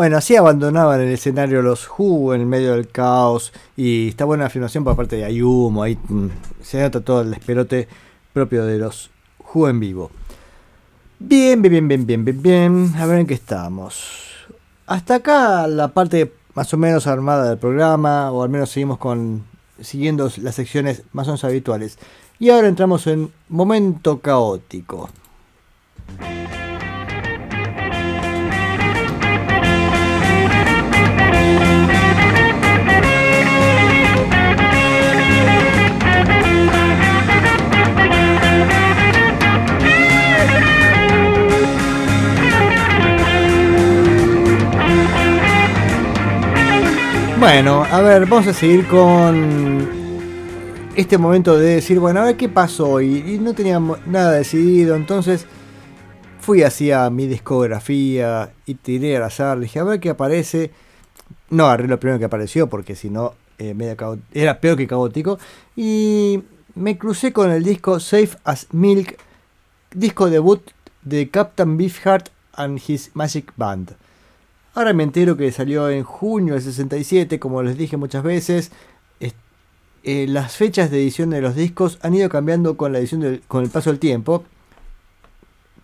[0.01, 4.44] Bueno, así abandonaban el escenario los Who en el medio del caos y está buena
[4.44, 6.28] la filmación por parte de Ayumo, ahí mm,
[6.62, 7.86] se nota todo el esperote
[8.32, 9.11] propio de los
[9.53, 10.11] Who en vivo.
[11.18, 14.46] Bien, bien, bien, bien, bien, bien, bien, a ver en qué estamos.
[14.86, 19.44] Hasta acá la parte más o menos armada del programa, o al menos seguimos con
[19.82, 21.98] siguiendo las secciones más o menos habituales.
[22.38, 25.11] Y ahora entramos en momento caótico.
[47.41, 49.88] Bueno, a ver, vamos a seguir con
[50.95, 53.01] este momento de decir, bueno, a ver qué pasó.
[53.01, 55.47] Y, no teníamos nada decidido, entonces
[56.38, 59.59] fui hacia mi discografía y tiré al azar.
[59.59, 60.70] Dije, a ver qué aparece.
[61.49, 63.74] No agarré lo primero que apareció, porque si no, eh,
[64.34, 65.38] era peor que caótico.
[65.74, 66.43] Y
[66.74, 69.16] me crucé con el disco Safe as Milk,
[69.95, 70.61] disco debut
[71.01, 73.97] de Captain Beefheart and His Magic Band.
[74.75, 78.71] Ahora me entero que salió en junio del 67, como les dije muchas veces.
[79.18, 79.35] Es-
[80.05, 83.64] eh, las fechas de edición de los discos han ido cambiando con la edición con
[83.64, 84.45] el paso del tiempo.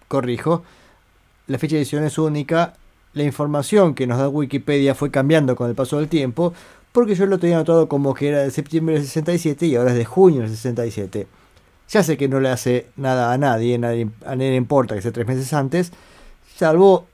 [0.09, 0.63] Corrijo,
[1.49, 2.75] la fecha de edición es única.
[3.13, 6.53] La información que nos da Wikipedia fue cambiando con el paso del tiempo,
[6.93, 9.97] porque yo lo tenía anotado como que era de septiembre del 67 y ahora es
[9.97, 11.27] de junio del 67.
[11.89, 15.03] Ya sé que no le hace nada a nadie, nadie a nadie le importa que
[15.03, 15.93] sea tres meses antes,
[16.57, 17.07] salvo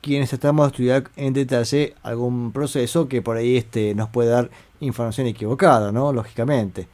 [0.00, 4.50] quienes estamos a estudiar en detalle algún proceso que por ahí este, nos puede dar
[4.80, 6.12] información equivocada, ¿no?
[6.12, 6.88] Lógicamente.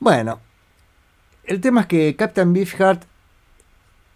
[0.00, 0.40] Bueno,
[1.44, 3.02] el tema es que Captain Beefheart,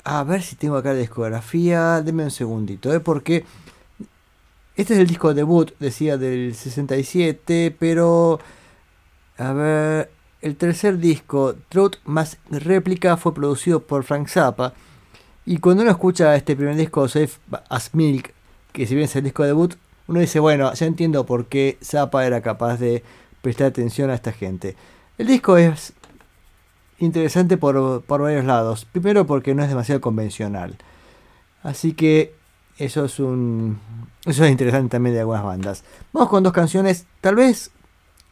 [0.05, 3.01] a ver si tengo acá la discografía, denme un segundito, ¿eh?
[3.01, 3.45] porque
[4.77, 8.39] este es el disco debut, decía del 67, pero
[9.37, 10.11] a ver,
[10.41, 14.75] el tercer disco, Truth más réplica, fue producido por Frank Zappa.
[15.49, 17.39] Y cuando uno escucha este primer disco, Safe
[17.71, 18.35] as Milk,
[18.71, 19.77] que si bien es el disco debut,
[20.07, 23.03] uno dice, bueno, ya entiendo por qué Zappa era capaz de
[23.41, 24.77] prestar atención a esta gente.
[25.17, 25.95] El disco es
[26.99, 28.85] interesante por, por varios lados.
[28.85, 30.77] Primero porque no es demasiado convencional.
[31.63, 32.35] Así que
[32.77, 33.81] eso es un.
[34.27, 35.83] Eso es interesante también de algunas bandas.
[36.13, 37.07] Vamos con dos canciones.
[37.23, 37.71] Tal vez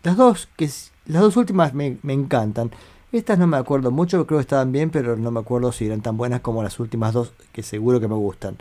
[0.02, 0.68] las dos, que
[1.06, 2.72] las dos últimas me, me encantan.
[3.16, 6.02] Estas no me acuerdo mucho, creo que estaban bien, pero no me acuerdo si eran
[6.02, 8.56] tan buenas como las últimas dos, que seguro que me gustan.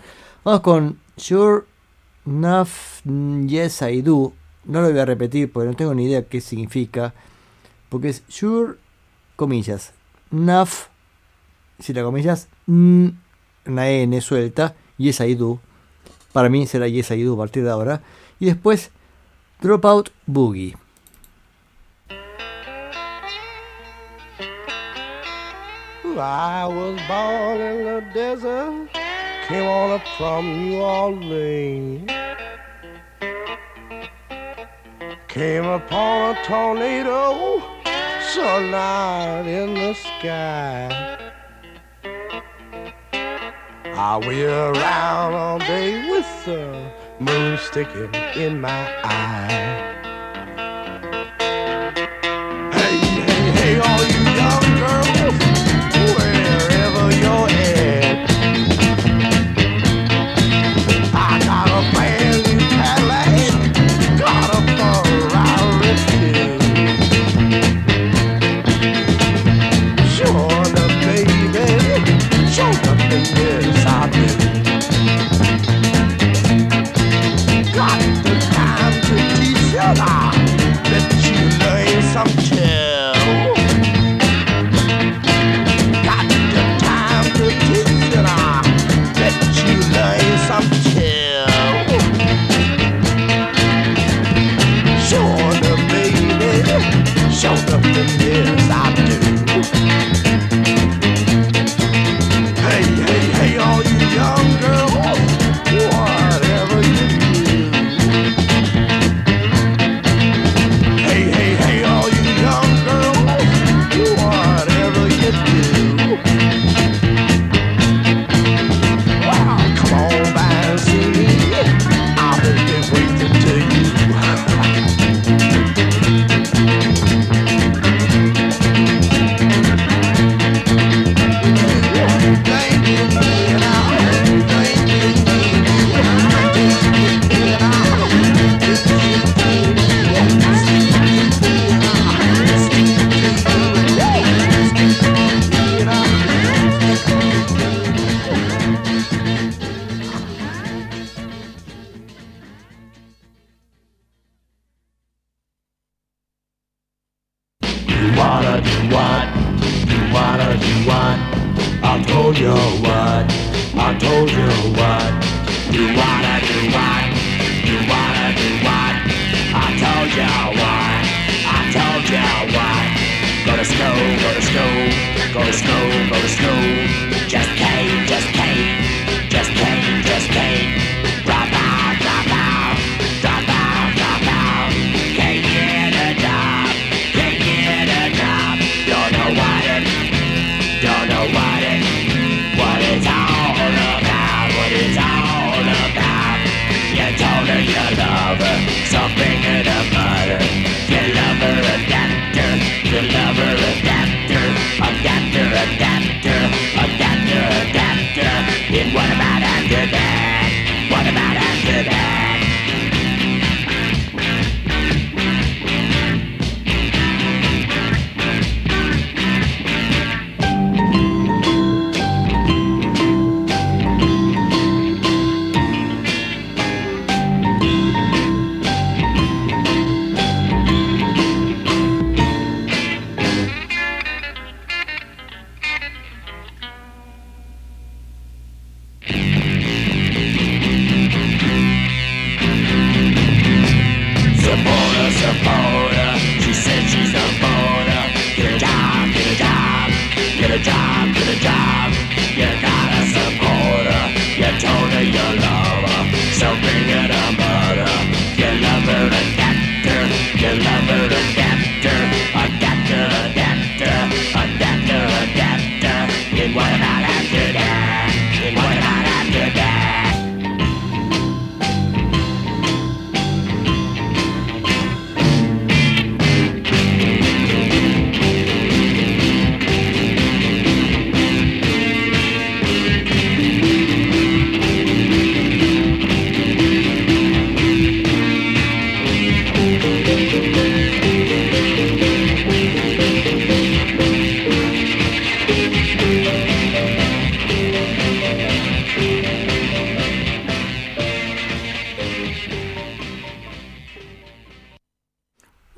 [0.46, 1.66] Vamos con Sure
[2.26, 2.70] Enough
[3.48, 4.34] Yes I Do.
[4.64, 7.14] No lo voy a repetir porque no tengo ni idea qué significa.
[7.90, 8.76] Porque es Sure,
[9.36, 9.94] comillas,
[10.32, 10.88] Enough,
[11.80, 13.08] si la comillas, mm,
[13.68, 15.60] una N suelta, Yes I Do.
[16.32, 18.02] Para mí será Yes I Do a partir de ahora.
[18.40, 18.92] Y después
[19.62, 20.76] Dropout Boogie.
[26.18, 28.90] I was born in the desert,
[29.48, 32.10] came on up from New Orleans.
[35.28, 37.62] Came upon a tornado,
[38.34, 41.18] so light in the sky.
[43.98, 50.05] I wheel around all day with the moon sticking in my eye.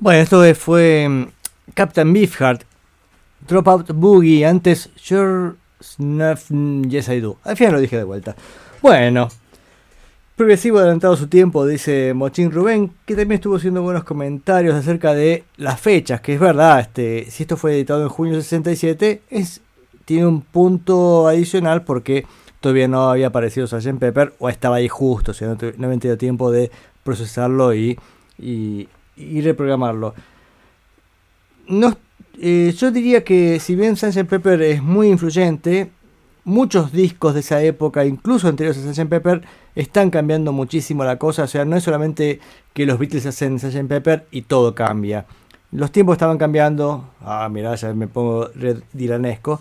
[0.08, 1.26] Bueno, esto fue mm,
[1.74, 2.62] Captain Beefheart,
[3.46, 5.52] Dropout Boogie, antes Sure
[5.82, 6.48] Snuff
[6.88, 7.36] Yes I Do.
[7.44, 8.34] Al final lo dije de vuelta.
[8.80, 9.28] Bueno,
[10.34, 15.44] progresivo adelantado su tiempo, dice Mochín Rubén, que también estuvo haciendo buenos comentarios acerca de
[15.58, 19.60] las fechas, que es verdad, este, si esto fue editado en junio del 67, es,
[20.06, 22.24] tiene un punto adicional porque
[22.62, 23.98] todavía no había aparecido Sgt.
[23.98, 26.70] Pepper o estaba ahí justo, o sea, no, no habían tenido tiempo de
[27.04, 27.98] procesarlo y,
[29.18, 30.14] y reprogramarlo.
[31.66, 31.96] No,
[32.40, 34.24] eh, yo diría que si bien Sgt.
[34.28, 35.90] Pepper es muy influyente,
[36.44, 39.08] muchos discos de esa época, incluso anteriores a Sgt.
[39.08, 39.42] Pepper,
[39.74, 41.44] están cambiando muchísimo la cosa.
[41.44, 42.40] O sea, no es solamente
[42.72, 43.86] que los Beatles hacen Sgt.
[43.88, 45.26] Pepper y todo cambia.
[45.72, 47.10] Los tiempos estaban cambiando.
[47.20, 49.60] Ah, mirá, ya me pongo red dilanesco.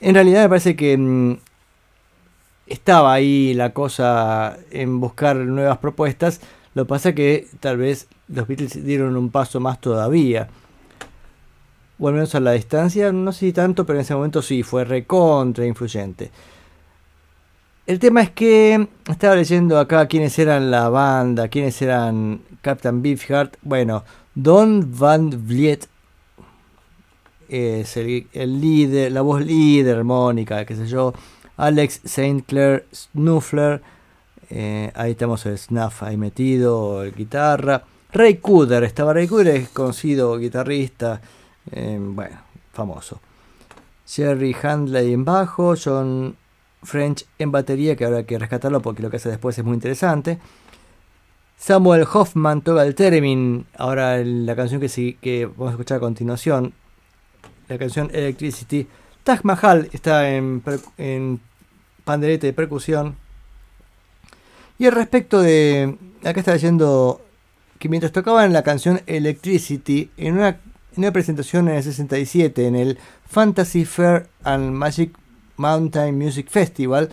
[0.00, 1.36] En realidad me parece que mm,
[2.66, 6.40] estaba ahí la cosa en buscar nuevas propuestas.
[6.74, 10.48] Lo que pasa que tal vez los Beatles dieron un paso más todavía.
[11.98, 14.62] O al menos a la distancia, no sé si tanto, pero en ese momento sí,
[14.62, 16.30] fue recontra influyente.
[17.86, 23.56] El tema es que estaba leyendo acá quiénes eran la banda, quiénes eran Captain Beefheart.
[23.62, 24.04] Bueno,
[24.34, 25.88] Don Van Vliet
[27.48, 28.26] es el,
[28.60, 31.12] líder, la voz líder, armónica, qué sé yo.
[31.56, 32.44] Alex St.
[32.46, 33.82] Clair Snuffler,
[34.48, 37.84] eh, ahí estamos el Snuff ahí metido, el guitarra.
[38.12, 41.22] Ray Cooder, estaba Ray Cooder, es conocido guitarrista,
[41.70, 42.36] eh, bueno,
[42.72, 43.20] famoso.
[44.06, 46.36] Jerry Handley en bajo, John
[46.82, 50.38] French en batería, que hay que rescatarlo porque lo que hace después es muy interesante.
[51.56, 56.00] Samuel Hoffman toca el theremin, ahora la canción que, sí, que vamos a escuchar a
[56.00, 56.74] continuación,
[57.68, 58.86] la canción Electricity.
[59.24, 60.62] Taj Mahal está en,
[60.98, 61.40] en
[62.04, 63.16] pandereta de percusión.
[64.78, 67.22] Y al respecto de, acá está leyendo
[67.82, 72.76] que mientras tocaban la canción Electricity, en una, en una presentación en el 67, en
[72.76, 72.96] el
[73.28, 75.10] Fantasy Fair and Magic
[75.56, 77.08] Mountain Music Festival,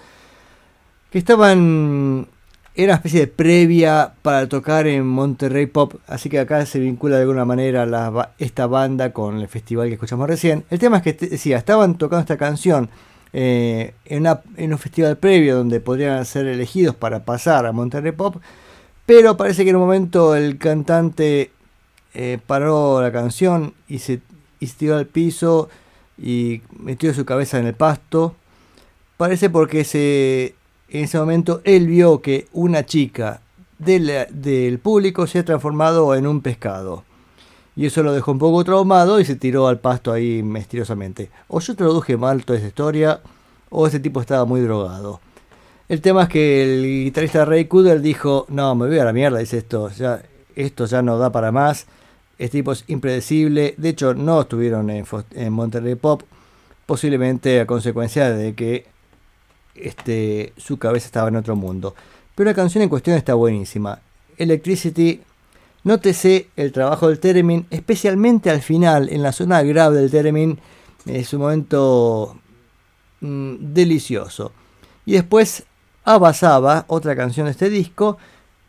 [1.10, 2.28] que estaban
[2.76, 7.16] era una especie de previa para tocar en Monterrey Pop, así que acá se vincula
[7.16, 10.66] de alguna manera esta banda con el festival que escuchamos recién.
[10.70, 12.92] El tema es que decía, estaban tocando esta canción
[13.34, 18.36] eh, en un festival previo donde podrían ser elegidos para pasar a Monterrey Pop,
[19.10, 21.50] pero parece que en un momento el cantante
[22.14, 24.22] eh, paró la canción y se
[24.60, 25.68] y tiró al piso
[26.16, 28.36] y metió su cabeza en el pasto.
[29.18, 30.54] Parece porque se,
[30.90, 33.42] en ese momento él vio que una chica
[33.80, 37.04] del, del público se ha transformado en un pescado.
[37.76, 41.32] Y eso lo dejó un poco traumado y se tiró al pasto ahí misteriosamente.
[41.48, 43.22] O yo traduje mal toda esa historia,
[43.72, 45.20] o ese tipo estaba muy drogado.
[45.90, 49.40] El tema es que el guitarrista Ray Cooder dijo, no, me voy a la mierda,
[49.40, 50.22] dice esto, ya,
[50.56, 51.88] esto ya no da para más,
[52.38, 56.22] este tipo es impredecible, de hecho no estuvieron en, en Monterrey Pop,
[56.86, 58.86] posiblemente a consecuencia de que
[59.74, 61.96] este, su cabeza estaba en otro mundo.
[62.36, 64.00] Pero la canción en cuestión está buenísima.
[64.38, 65.22] Electricity,
[65.84, 70.60] nótese el trabajo del Theremin, especialmente al final, en la zona grave del Theremin,
[71.08, 72.40] es un momento
[73.22, 74.52] mm, delicioso.
[75.08, 75.66] Y después
[76.12, 78.18] Abasaba, otra canción de este disco,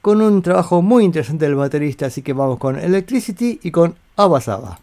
[0.02, 4.78] con un trabajo muy interesante del baterista, así que vamos con Electricity y con Abasaba.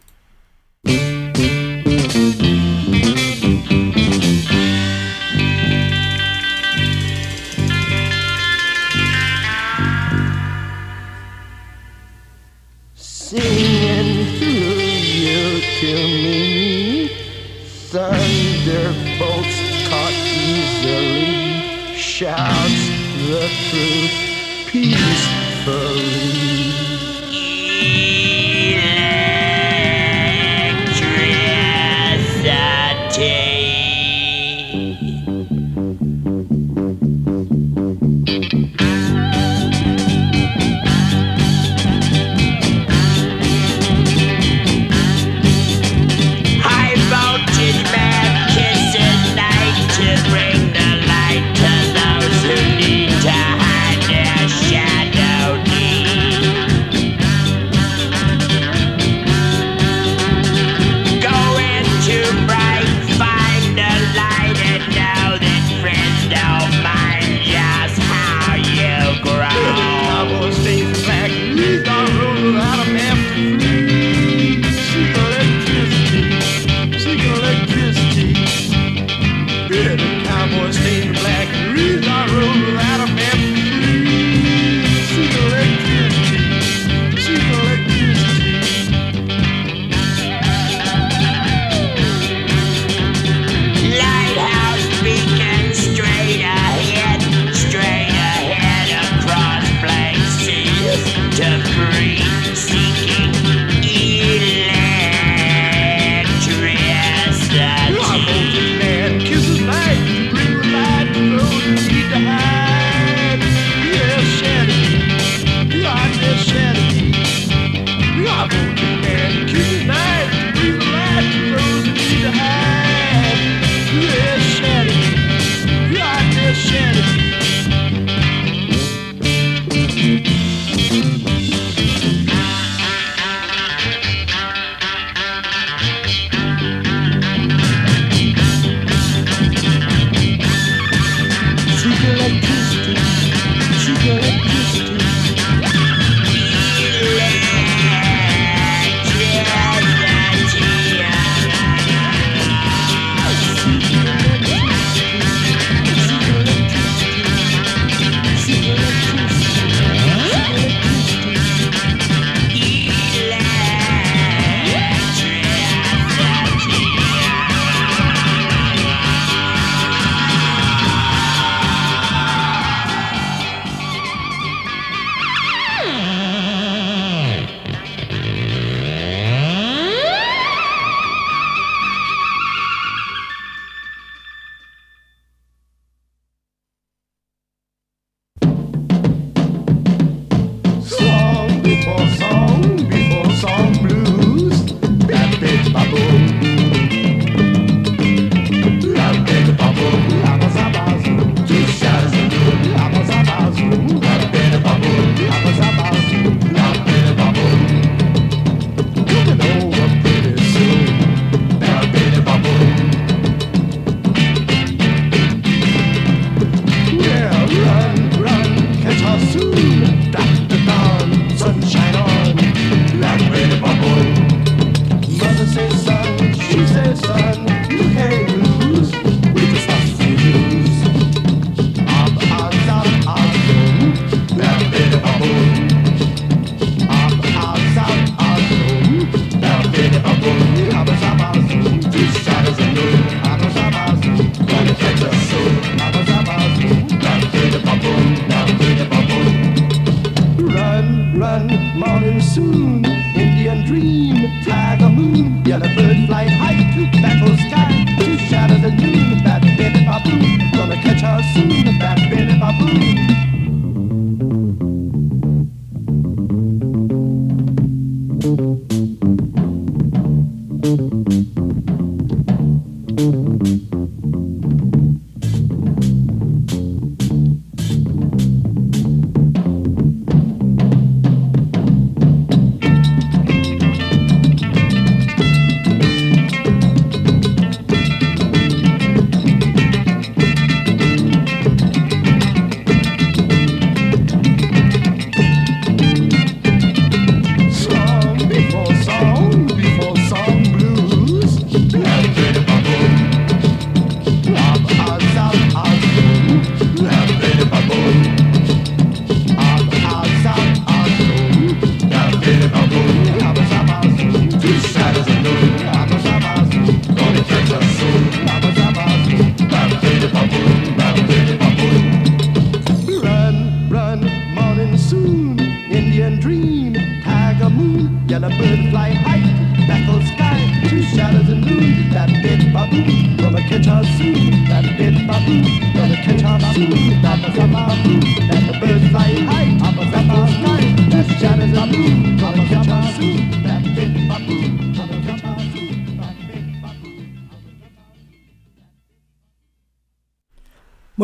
[252.37, 252.66] to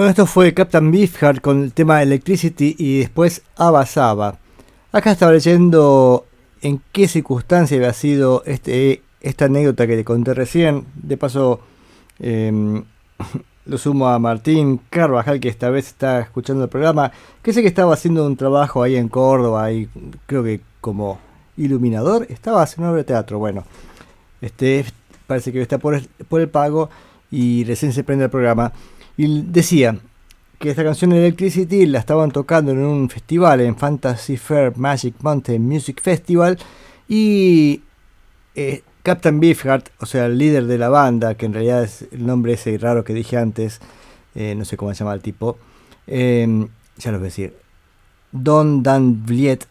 [0.04, 4.38] Bueno, esto fue Captain Beefheart con el tema Electricity y después Abasaba.
[4.91, 6.26] Acá estaba leyendo
[6.62, 10.84] en qué circunstancia había sido este, esta anécdota que te conté recién.
[10.93, 11.62] De paso,
[12.20, 12.84] em,
[13.66, 17.70] lo sumo a Martín Carvajal, que esta vez está escuchando el programa, que sé que
[17.70, 19.88] estaba haciendo un trabajo ahí en Córdoba, ahí
[20.26, 21.18] creo que como
[21.56, 23.39] iluminador, estaba haciendo obra de teatro.
[23.39, 23.64] Bueno,
[24.41, 24.84] este
[25.28, 26.89] parece que está por el, por el pago
[27.34, 28.74] y recién se prende el programa.
[29.18, 29.97] Y decía
[30.59, 35.61] que esta canción Electricity la estaban tocando en un festival, en Fantasy Fair Magic Mountain
[35.61, 36.57] Music Festival.
[37.07, 37.82] Y
[38.55, 42.26] eh, Captain Beefheart, o sea, el líder de la banda, que en realidad es el
[42.26, 43.82] nombre ese raro que dije antes,
[44.36, 45.57] eh, no sé cómo se llama el tipo,
[46.07, 47.53] eh, ya lo voy a decir,
[48.32, 49.68] Don Dan Vliet.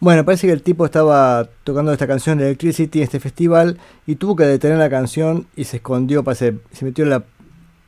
[0.00, 4.16] Bueno, parece que el tipo estaba tocando esta canción de Electricity en este festival y
[4.16, 7.24] tuvo que detener la canción y se escondió, parece, se metió en la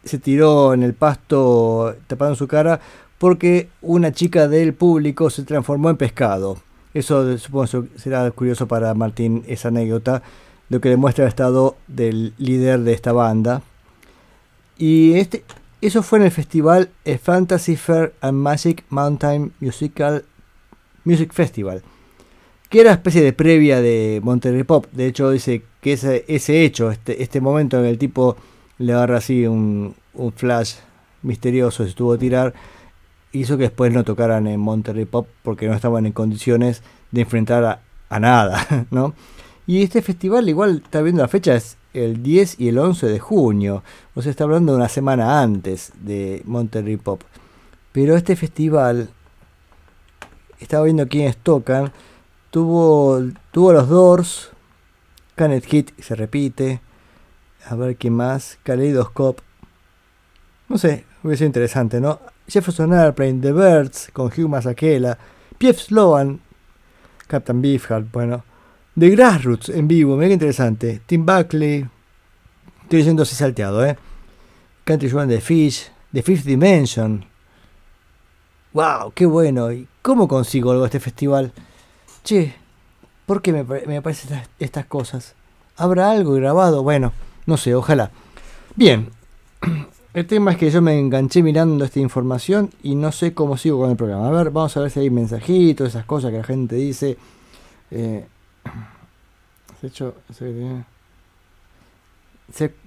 [0.06, 2.80] se tiró en el pasto tapando su cara
[3.18, 6.58] porque una chica del público se transformó en pescado.
[6.94, 10.22] Eso supongo será curioso para Martín esa anécdota,
[10.68, 13.62] lo que demuestra el estado del líder de esta banda.
[14.78, 15.44] Y este,
[15.80, 16.90] eso fue en el festival
[17.22, 20.24] Fantasy Fair and Magic Mountain Musical
[21.04, 21.82] Music Festival,
[22.68, 24.86] que era especie de previa de Monterrey Pop.
[24.92, 28.36] De hecho, dice que ese, ese hecho, este, este momento en el tipo
[28.78, 30.74] le agarra así un, un flash
[31.22, 32.54] misterioso, se estuvo a tirar,
[33.32, 37.64] hizo que después no tocaran en Monterrey Pop porque no estaban en condiciones de enfrentar
[37.64, 39.14] a, a nada, ¿no?
[39.66, 43.18] Y este festival, igual está viendo la fecha, es el 10 y el 11 de
[43.18, 43.82] junio,
[44.14, 47.22] o sea, está hablando de una semana antes de Monterrey Pop.
[47.92, 49.08] Pero este festival,
[50.60, 51.92] estaba viendo quiénes tocan,
[52.50, 54.50] tuvo, tuvo los Doors,
[55.34, 56.80] Canet Hit, se repite,
[57.68, 58.58] a ver qué más.
[58.62, 59.42] Kaleidoscope.
[60.68, 62.20] No sé, hubiese sido interesante, ¿no?
[62.48, 65.18] Jefferson Airplane, The Birds, con Hugh Masekela.
[65.58, 66.40] Pief Sloan,
[67.26, 68.44] Captain Beefheart, bueno.
[68.98, 71.02] The Grassroots en vivo, mega interesante.
[71.06, 71.86] Tim Buckley.
[72.82, 73.96] Estoy diciendo así salteado, ¿eh?
[74.84, 75.90] Country Joan The Fish.
[76.12, 77.26] The Fifth Dimension.
[78.72, 79.12] ¡Wow!
[79.14, 79.70] ¡Qué bueno!
[79.72, 81.52] ¿Y cómo consigo algo de este festival?
[82.24, 82.54] Che,
[83.26, 85.34] ¿por qué me, me aparecen estas cosas?
[85.76, 86.82] ¿Habrá algo grabado?
[86.82, 87.12] Bueno.
[87.46, 88.10] No sé, ojalá.
[88.74, 89.08] Bien,
[90.14, 93.80] el tema es que yo me enganché mirando esta información y no sé cómo sigo
[93.80, 94.28] con el programa.
[94.28, 97.16] A ver, vamos a ver si hay mensajitos, esas cosas que la gente dice.
[97.90, 98.26] Eh,
[99.82, 100.84] hecho, se,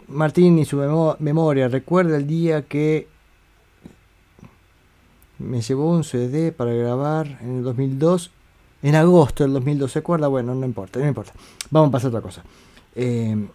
[0.07, 1.67] Martín y su memo, memoria.
[1.67, 3.07] Recuerda el día que
[5.37, 8.31] me llevó un CD para grabar en el 2002.
[8.81, 10.27] En agosto del 2002, ¿se acuerda?
[10.27, 11.33] Bueno, no importa, no importa.
[11.69, 12.43] Vamos a pasar a otra cosa.
[12.95, 13.47] Eh,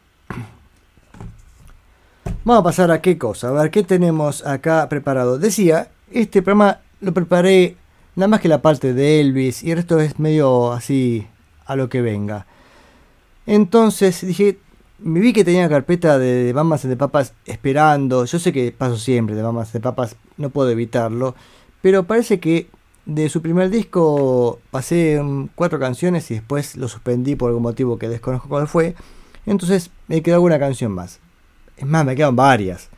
[2.45, 5.39] Vamos a pasar a qué cosa, a ver qué tenemos acá preparado.
[5.39, 7.77] Decía, este programa lo preparé
[8.16, 11.27] nada más que la parte de Elvis y el resto es medio así
[11.66, 12.47] a lo que venga.
[13.47, 14.59] Entonces dije,
[14.99, 18.25] me vi que tenía carpeta de, de Mamas de Papas esperando.
[18.25, 21.35] Yo sé que paso siempre de Mamas de Papas, no puedo evitarlo.
[21.83, 22.68] Pero parece que
[23.07, 25.20] de su primer disco pasé
[25.55, 28.95] cuatro canciones y después lo suspendí por algún motivo que desconozco cuál fue.
[29.47, 31.20] Entonces me quedó alguna canción más.
[31.77, 32.89] Es más, me quedan varias.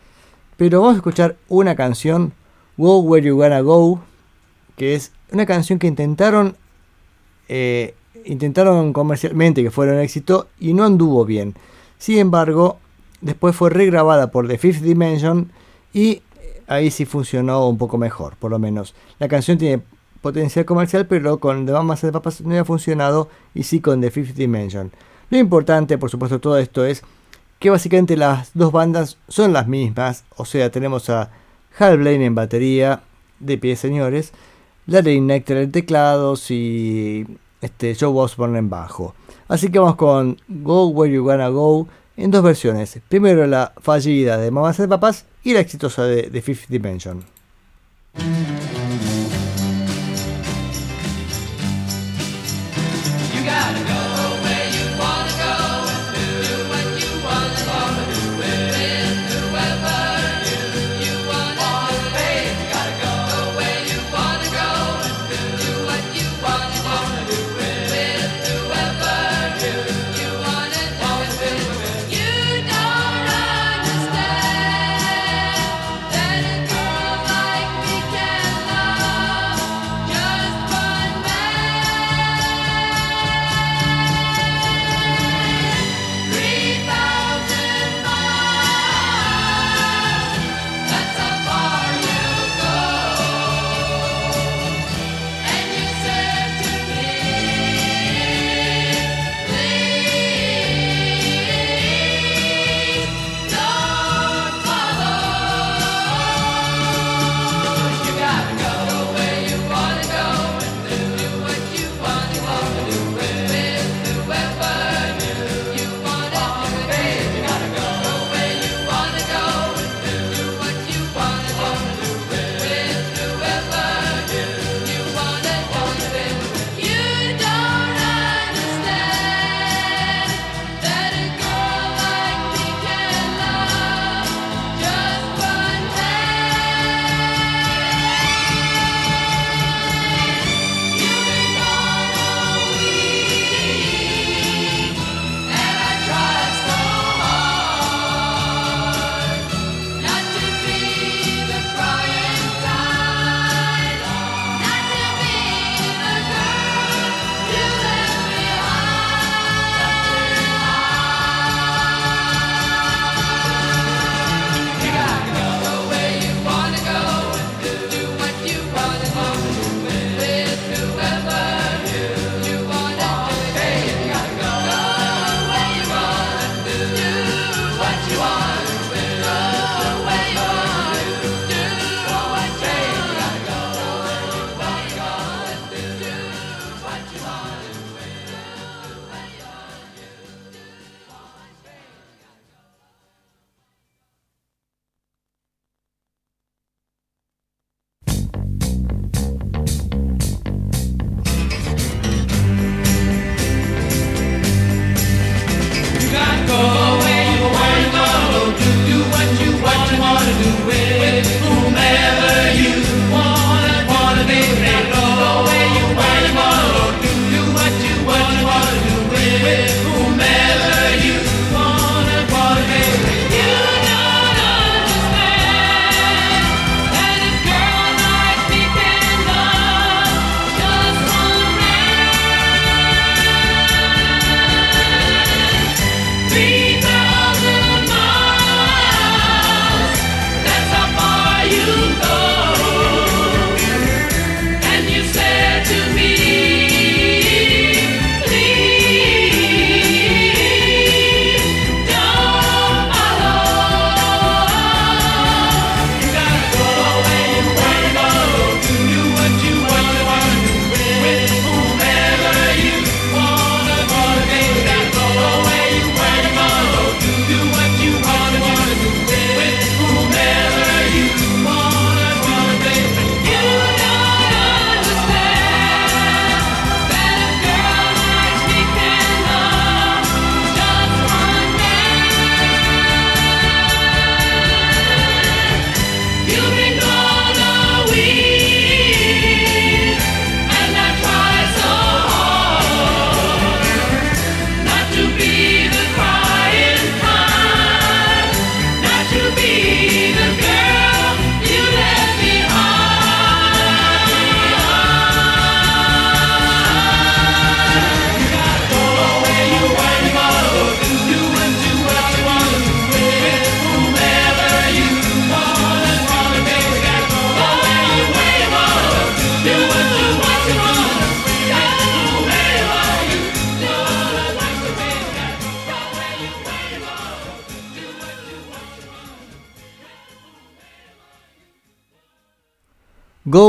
[0.56, 2.32] Pero vamos a escuchar una canción,
[2.76, 4.00] Go Where You Wanna Go,
[4.76, 6.56] que es una canción que intentaron
[7.48, 11.54] eh, intentaron comercialmente que fuera un éxito y no anduvo bien.
[11.98, 12.78] Sin embargo,
[13.20, 15.50] después fue regrabada por The Fifth Dimension
[15.92, 16.22] y
[16.66, 18.94] ahí sí funcionó un poco mejor, por lo menos.
[19.18, 19.82] La canción tiene
[20.20, 24.10] potencial comercial, pero con The Mamas de Papas no había funcionado y sí con The
[24.10, 24.90] Fifth Dimension.
[25.30, 27.02] Lo importante, por supuesto, todo esto es
[27.58, 31.30] que básicamente las dos bandas son las mismas, o sea, tenemos a
[31.78, 33.02] Hal Blaine en batería,
[33.40, 34.32] de pie señores,
[34.86, 37.26] Larry Nectar en teclados y
[37.60, 39.14] este, Joe Osborne en bajo.
[39.48, 42.98] Así que vamos con Go Where You Wanna Go en dos versiones.
[43.08, 47.24] Primero la fallida de Mamás de Papás y la exitosa de, The Fifth Dimension.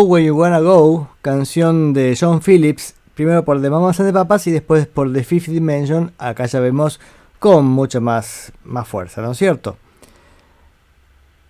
[0.07, 4.47] Where You Wanna Go, canción de John Phillips, primero por The Mamas and the Papas
[4.47, 7.01] y después por The Fifth Dimension, acá ya vemos
[7.39, 9.77] con mucha más, más fuerza, ¿no es cierto?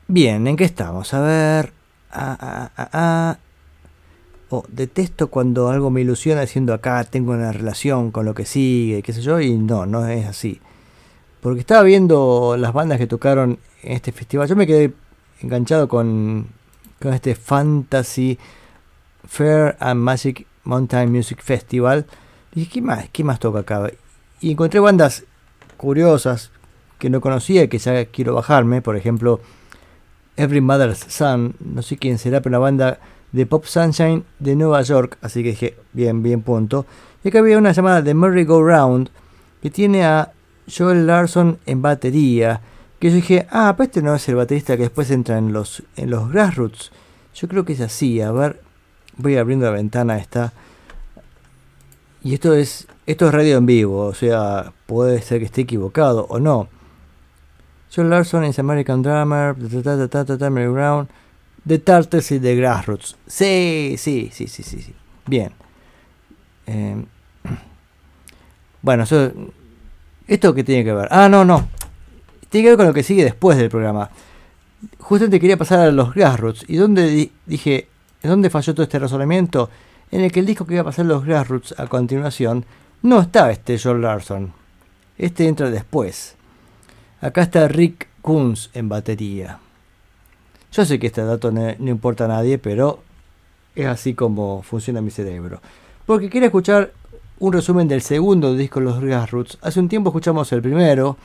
[0.08, 1.14] Bien, ¿en qué estamos?
[1.14, 1.72] A ver...
[2.12, 3.38] Ah, ah, ah, ah.
[4.50, 9.04] Oh, detesto cuando algo me ilusiona diciendo acá tengo una relación con lo que sigue,
[9.04, 10.62] qué sé yo, y no, no es así.
[11.42, 14.48] Porque estaba viendo las bandas que tocaron en este festival.
[14.48, 14.94] Yo me quedé
[15.42, 16.48] enganchado con,
[17.02, 18.38] con este Fantasy
[19.28, 22.06] Fair and Magic Mountain Music Festival.
[22.54, 23.92] Dije, ¿qué más, ¿qué más toca acá?
[24.42, 25.26] Y encontré bandas
[25.78, 26.52] curiosas
[27.00, 28.82] que no conocía y que ya quiero bajarme.
[28.82, 29.40] Por ejemplo,
[30.36, 33.00] Every Mother's Son, no sé quién será, pero una banda
[33.32, 35.18] de Pop Sunshine de Nueva York.
[35.22, 36.86] Así que dije, bien, bien, punto.
[37.24, 39.10] Y acá había una llamada de Merry Go Round
[39.62, 40.32] que tiene a
[40.76, 42.62] Joel Larson en batería.
[43.00, 45.84] Que yo dije, ah, pues este no es el baterista que después entra en los,
[45.96, 46.92] en los Grassroots.
[47.36, 48.62] Yo creo que es así, a ver,
[49.18, 50.54] voy abriendo la ventana esta.
[52.24, 56.26] Y esto es, esto es radio en vivo, o sea, puede ser que esté equivocado
[56.30, 56.68] o no.
[57.94, 61.08] Joel Larson es American Drummer, Mary Brown,
[61.66, 63.16] The Tartars y The Grassroots.
[63.28, 64.94] Sí, sí, sí, sí, sí, sí.
[65.26, 65.52] Bien.
[66.66, 67.06] Eh,
[68.82, 69.04] bueno,
[70.28, 71.08] ¿Esto qué tiene que ver?
[71.12, 71.70] Ah, no, no.
[72.50, 74.10] Tiene que ver con lo que sigue después del programa.
[75.00, 76.66] Justamente quería pasar a los Grassroots.
[76.68, 77.88] ¿Y dónde dije,
[78.24, 79.70] ¿en dónde falló todo este razonamiento?
[80.12, 82.66] En el que el disco que iba a pasar los Grassroots a continuación
[83.02, 84.54] no estaba este Joel Larson.
[85.18, 86.36] Este entra después.
[87.22, 89.60] Acá está Rick Kunz en batería.
[90.72, 93.00] Yo sé que este dato no, importa a nadie, pero
[93.76, 95.62] es así como funciona mi cerebro.
[96.06, 96.92] Porque quiero escuchar
[97.40, 99.02] un resumen del segundo disco Los
[99.32, 99.58] Roots.
[99.62, 101.18] Hace un tiempo escuchamos el primero,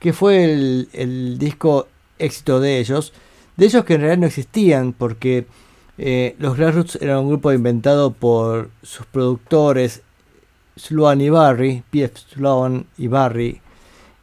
[0.00, 1.86] que fue el, disco
[2.18, 3.12] éxito de ellos.
[3.56, 5.46] De ellos que en realidad no existían, porque
[5.98, 10.02] eh, los Roots eran un grupo inventado por sus productores
[10.76, 12.14] Sloan y Barry, P.F.
[12.32, 13.60] Sloan y Barry,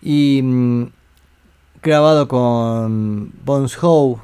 [0.02, 0.88] y mm,
[1.84, 4.20] grabado con Bones Howe,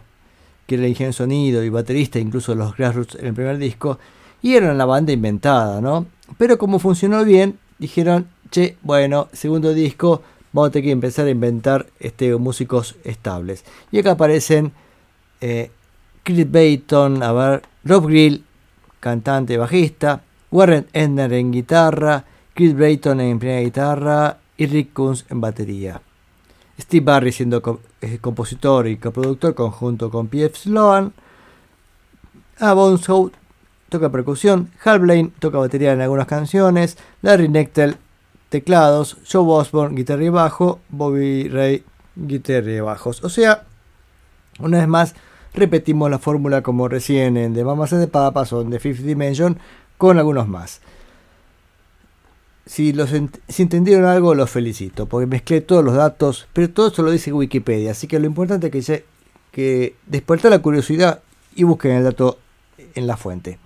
[0.65, 3.99] que era el ingeniero sonido y baterista, incluso los Roots en el primer disco,
[4.41, 6.07] y eran la banda inventada, ¿no?
[6.39, 10.23] Pero como funcionó bien, dijeron, che, bueno, segundo disco,
[10.53, 13.65] vamos a tener que empezar a inventar este, músicos estables.
[13.91, 14.71] Y acá aparecen
[15.41, 15.71] eh,
[16.23, 18.45] Chris Bayton, a ver, Rob Grill,
[18.99, 20.21] cantante, bajista,
[20.51, 22.23] Warren Endner en guitarra,
[22.53, 26.01] Chris Brayton en primera guitarra y Rick Kunz en batería.
[26.79, 30.55] Steve Barry siendo eh, compositor y coproductor conjunto con P.F.
[30.55, 31.13] Sloan.
[32.59, 33.05] A Bones
[33.89, 37.97] toca percusión, Hal Blaine toca batería en algunas canciones, Larry Nectel
[38.53, 41.83] teclados, Joe Osborne guitarra y bajo, Bobby Ray
[42.15, 43.23] guitarra y bajos.
[43.23, 43.63] O sea,
[44.59, 45.15] una vez más
[45.55, 49.01] repetimos la fórmula como recién en The Mamas and the Papas o en The Fifth
[49.01, 49.57] Dimension
[49.97, 50.81] con algunos más.
[52.67, 53.09] Si, los
[53.47, 57.33] si entendieron algo, los felicito, porque mezclé todos los datos, pero todo eso lo dice
[57.33, 59.05] Wikipedia, así que lo importante es que,
[59.51, 61.21] que despertar la curiosidad
[61.55, 62.37] y busquen el dato
[62.93, 63.57] en la fuente.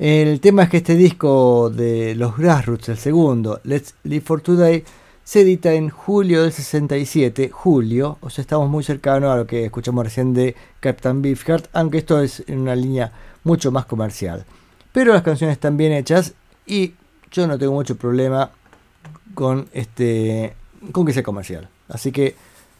[0.00, 4.82] El tema es que este disco de los Grassroots, el segundo, Let's Live for Today,
[5.22, 9.66] se edita en julio del 67, julio, o sea, estamos muy cercanos a lo que
[9.66, 13.12] escuchamos recién de Captain Beefheart, aunque esto es en una línea
[13.44, 14.46] mucho más comercial.
[14.90, 16.32] Pero las canciones están bien hechas
[16.64, 16.94] y
[17.30, 18.52] yo no tengo mucho problema
[19.34, 20.54] con este
[20.92, 21.68] con que sea comercial.
[21.90, 22.36] Así que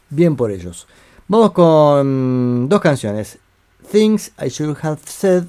[0.08, 0.86] bien por ellos.
[1.28, 3.38] Vamos con dos canciones.
[3.92, 5.44] Things I Should Have Said,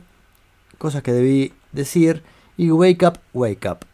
[0.77, 2.23] cosas que debí decir
[2.57, 3.85] y Wake Up, Wake Up.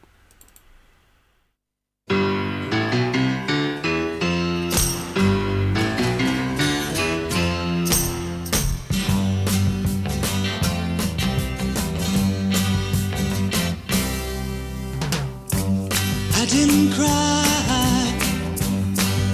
[16.39, 17.43] I didn't cry.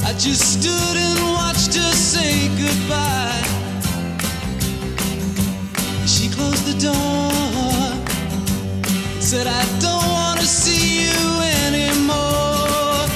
[0.05, 3.41] I just stood and watched her say goodbye.
[6.05, 7.72] She closed the door,
[9.23, 11.15] said, I don't want to see you
[11.63, 13.07] anymore.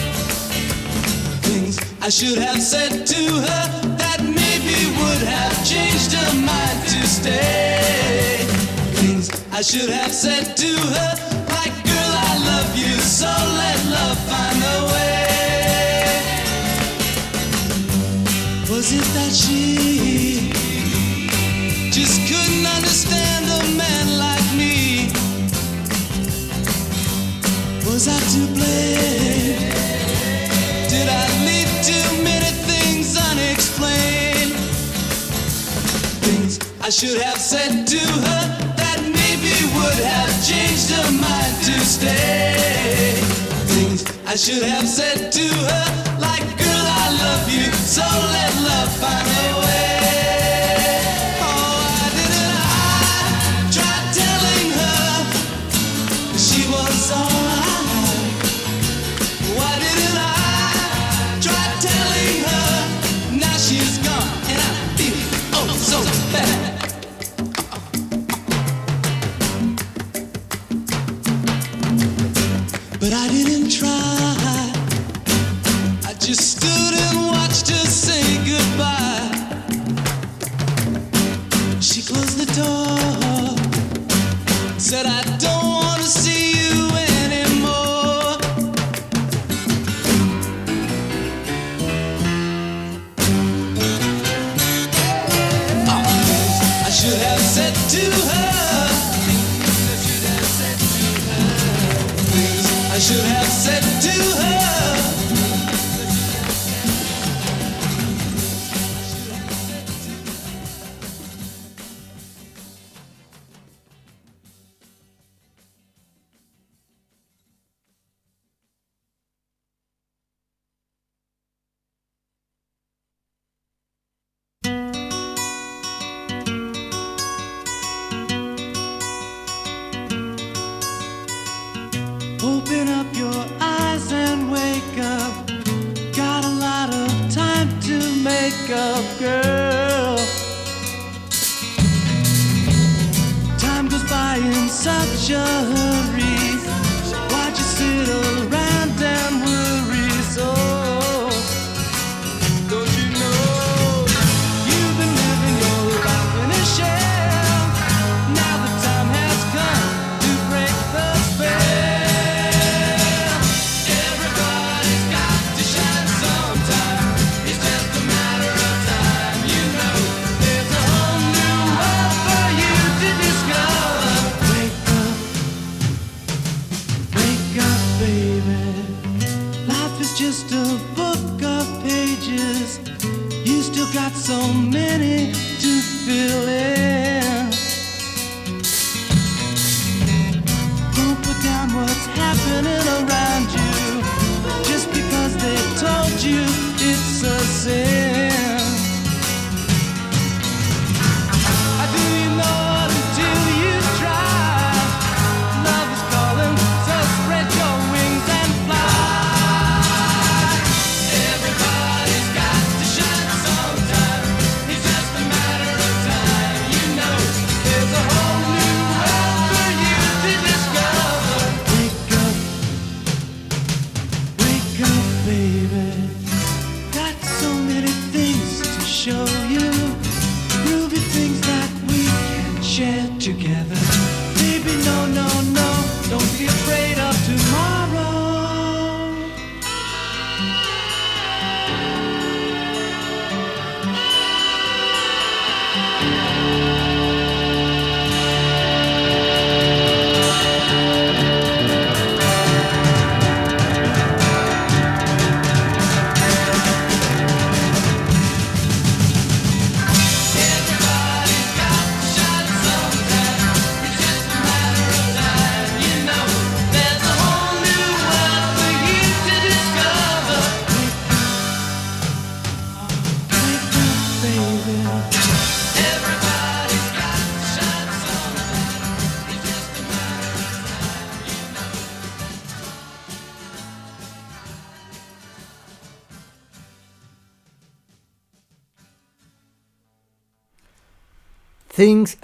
[1.44, 3.64] Things I should have said to her
[4.00, 8.40] that maybe would have changed her mind to stay.
[9.02, 11.12] Things I should have said to her,
[11.60, 13.28] like, girl, I love you, so
[13.62, 15.28] let love find a way.
[18.72, 20.52] Was it that she
[21.92, 24.37] just couldn't understand a man like
[36.88, 43.20] I should have said to her that maybe would have changed her mind to stay.
[43.68, 48.96] Things I should have said to her, like, girl, I love you, so let love
[49.02, 49.97] find a way.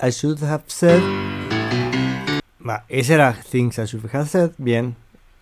[0.03, 1.01] I should have said.
[2.59, 4.51] Bah, ese era Things I should have said.
[4.57, 4.97] Bien,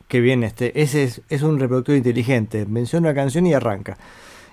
[0.07, 0.79] que bien este.
[0.79, 2.67] Ese es, un reproductor inteligente.
[2.67, 3.97] Menciona una canción y arranca.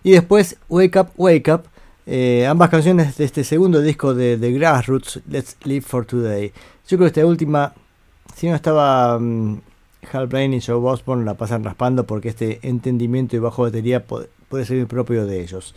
[0.02, 1.64] Y después Wake Up, Wake Up.
[2.06, 6.54] Eh, ambas canciones de este segundo disco de, The Grassroots, Let's Live for Today.
[6.88, 7.74] Yo creo que esta última,
[8.34, 9.60] si no estaba um,
[10.10, 14.30] Hal Blaine y Joe Osborne, la pasan raspando porque este entendimiento y bajo batería puede,
[14.48, 15.74] puede ser propio de ellos.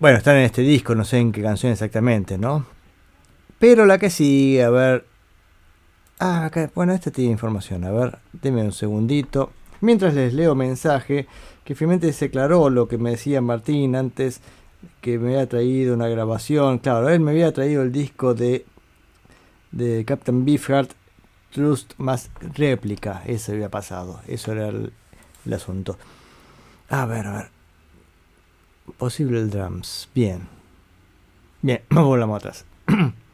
[0.00, 2.75] Bueno, están en este disco, no sé en qué canción exactamente, ¿no?
[3.58, 5.06] Pero la que sigue, a ver.
[6.18, 7.84] Ah, acá, bueno, esta tiene información.
[7.84, 9.52] A ver, deme un segundito.
[9.80, 11.26] Mientras les leo mensaje,
[11.64, 14.40] que finalmente se aclaró lo que me decía Martín antes,
[15.00, 16.78] que me había traído una grabación.
[16.78, 18.64] Claro, él me había traído el disco de,
[19.72, 20.92] de Captain Beefheart,
[21.52, 23.22] Trust más réplica.
[23.26, 24.20] Eso había pasado.
[24.26, 24.92] Eso era el,
[25.52, 25.96] asunto.
[26.88, 27.48] A ver, a ver.
[28.98, 30.08] Posible drums.
[30.14, 30.48] Bien.
[31.62, 32.64] Bien, volvamos atrás.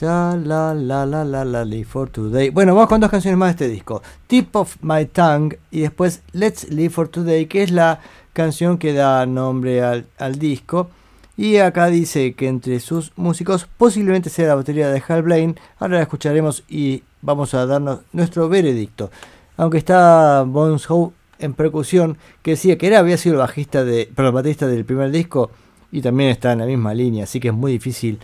[0.00, 2.50] Ya la la la la la live for today.
[2.50, 4.02] Bueno, vamos con dos canciones más de este disco.
[4.26, 8.00] Tip of My Tongue y después Let's Live for Today, que es la
[8.32, 10.90] canción que da nombre al, al disco.
[11.36, 15.54] Y acá dice que entre sus músicos posiblemente sea la batería de Hal Blaine.
[15.78, 19.12] Ahora la escucharemos y vamos a darnos nuestro veredicto.
[19.56, 24.10] Aunque está Bones Howe en percusión, que decía que era, había sido el bajista de,
[24.12, 25.52] perdón, baterista del primer disco
[25.92, 28.18] y también está en la misma línea, así que es muy difícil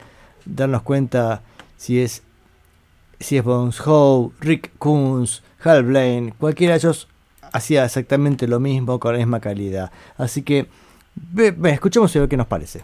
[0.44, 1.42] darnos cuenta
[1.80, 2.22] si es
[3.18, 7.08] si es Bones Howe, Rick Coons, Hal Blaine, cualquiera de ellos
[7.52, 9.90] hacía exactamente lo mismo con la misma calidad.
[10.16, 10.66] Así que
[11.64, 12.82] escuchemos y a ver qué nos parece.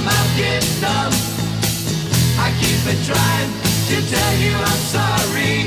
[0.00, 1.12] Mouth gets numb.
[2.38, 3.50] I keep it trying
[3.88, 5.64] to tell you I'm sorry.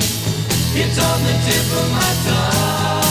[0.81, 3.09] It's on the tip of my tongue.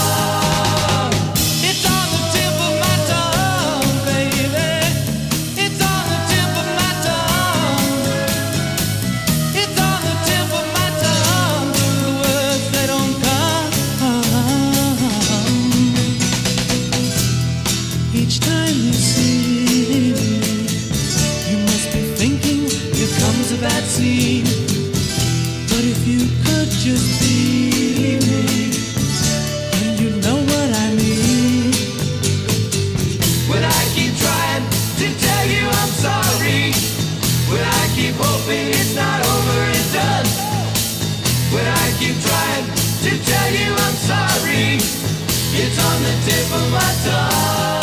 [37.99, 40.27] Keep hoping it's not over and done,
[41.51, 42.66] when I keep trying
[43.03, 44.79] to tell you I'm sorry,
[45.59, 47.78] it's on the tip of my tongue.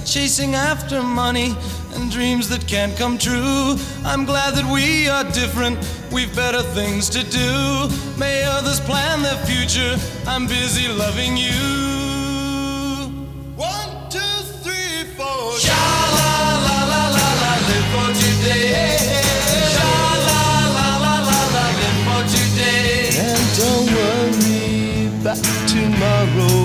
[0.00, 1.54] By chasing after money
[1.94, 3.76] and dreams that can't come true.
[4.04, 5.78] I'm glad that we are different,
[6.12, 7.88] we've better things to do.
[8.18, 9.96] May others plan their future,
[10.26, 11.60] I'm busy loving you.
[13.56, 15.58] One, two, three, four.
[15.58, 15.84] Sha
[16.18, 16.32] la
[16.66, 18.96] la la la la, live for today.
[19.74, 19.92] Sha
[20.28, 20.42] la
[20.76, 23.10] la la la la, live for today.
[23.26, 26.59] And don't worry about tomorrow.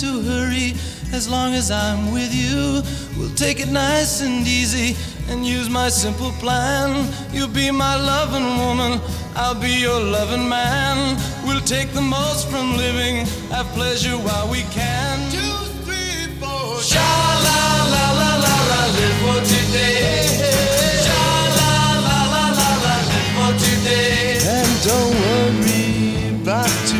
[0.00, 0.72] to hurry
[1.12, 2.80] as long as I'm with you.
[3.18, 4.96] We'll take it nice and easy
[5.28, 7.06] and use my simple plan.
[7.34, 8.98] You'll be my loving woman,
[9.36, 11.18] I'll be your loving man.
[11.46, 15.18] We'll take the most from living, have pleasure while we can.
[15.30, 16.80] Two, three, four.
[16.80, 17.10] Sha
[17.46, 17.60] la
[17.94, 20.24] la la la la, live for today.
[21.04, 21.24] Sha
[21.58, 21.72] la
[22.08, 24.40] la la la la, live for today.
[24.56, 26.99] And don't worry about.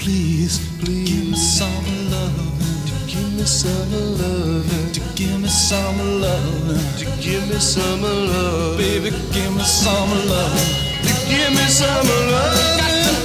[0.00, 1.08] please, please.
[1.10, 2.34] Give me some love.
[2.88, 4.92] To give me some love.
[4.94, 6.98] To give me some love.
[6.98, 8.78] To give me some love.
[8.78, 10.58] Baby, give me some love.
[11.04, 13.19] To give me some love.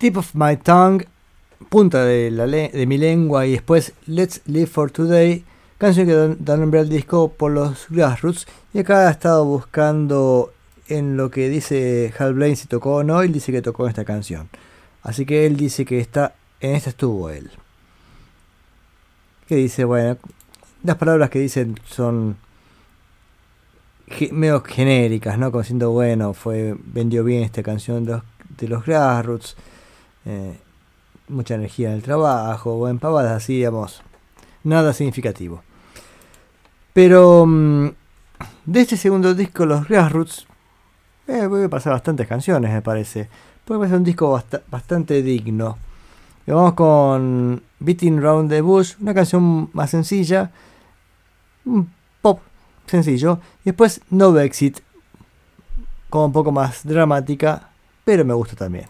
[0.00, 1.06] Tip of My Tongue,
[1.68, 5.44] punta de, mi lengua y después Let's Live for Today,
[5.76, 8.46] canción que da- nombre al disco por los Grassroots.
[8.72, 10.54] Y acá he estado buscando
[10.88, 14.06] en lo que dice Hal Blaine si tocó o no, él dice que tocó esta
[14.06, 14.48] canción.
[15.02, 17.50] Así que él dice que está en esta estuvo él.
[19.48, 20.16] Que dice, bueno,
[20.82, 22.38] las palabras que dicen son
[24.32, 25.52] medio genéricas, ¿no?
[25.52, 29.56] Como siendo, bueno, fue vendió bien esta canción de los Grassroots
[30.24, 30.58] eh,
[31.28, 34.02] mucha energía en el trabajo o en pavadas así, digamos,
[34.64, 35.62] nada significativo.
[36.92, 37.88] Pero mm,
[38.66, 40.46] de este segundo disco, los Grassroots,
[41.28, 43.28] eh, voy a pasar bastantes canciones, me parece.
[43.64, 45.78] Puede ser un disco basta- bastante digno.
[46.46, 50.50] Y vamos con Beating Round the Bush, una canción más sencilla,
[51.64, 51.92] un
[52.22, 52.40] pop
[52.86, 53.38] sencillo.
[53.60, 54.80] Y después No Exit,
[56.08, 57.68] como un poco más dramática,
[58.04, 58.86] pero me gusta también.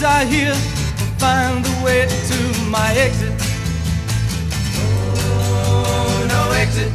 [0.00, 2.38] Die here or find the way to
[2.70, 3.32] my exit.
[4.78, 6.92] Oh, no exit.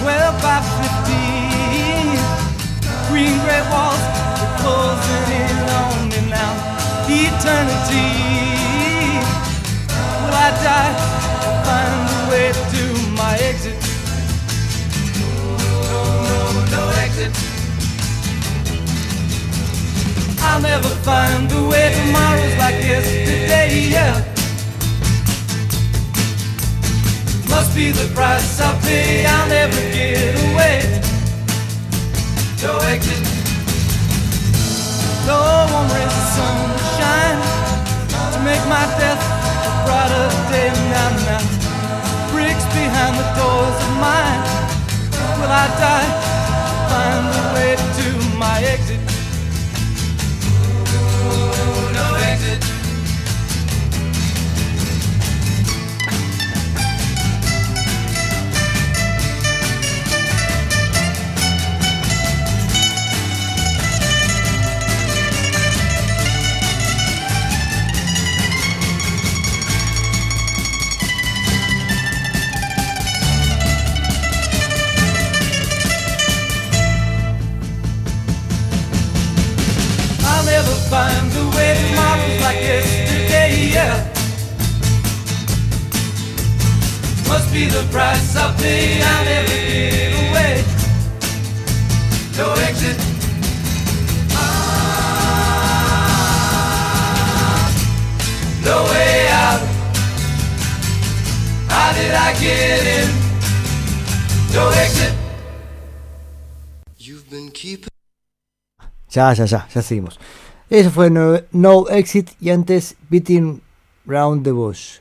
[0.00, 0.60] 12 by
[1.06, 2.18] 15.
[3.08, 4.02] Green gray walls
[4.42, 6.52] are closing in on me now.
[7.06, 8.08] Eternity.
[10.18, 10.94] Will I die
[11.62, 12.82] find the way to
[13.14, 13.78] my exit?
[15.20, 15.30] No,
[16.26, 16.40] no,
[16.70, 17.51] no exit.
[20.44, 21.92] I'll never find the way.
[21.94, 24.14] Tomorrow's like yesterday, yeah.
[27.48, 29.26] Must be the price I pay.
[29.26, 30.76] I'll never get away.
[32.62, 33.22] No exit.
[35.26, 35.38] No
[35.76, 37.38] one rays of sunshine
[38.32, 39.22] to make my death
[39.68, 40.70] a brighter day.
[40.92, 41.42] Now, now,
[42.32, 44.42] bricks behind the doors of mine.
[45.38, 46.10] Will I die?
[46.90, 48.81] Find the way to my exit.
[52.44, 52.81] Oh,
[82.52, 83.96] like yesterday, yeah.
[87.28, 90.64] Must be the price I pay, I'll never get away.
[92.36, 92.96] No exit.
[94.34, 95.62] Ah,
[98.64, 99.62] no way out.
[101.68, 103.08] How did I get in?
[104.54, 105.14] No exit.
[106.98, 107.88] You've been keeping.
[109.14, 110.18] Ya, ya, ya, ya seguimos.
[110.72, 113.60] Eso fue No, No Exit y antes Beating
[114.06, 115.00] Round the Bush.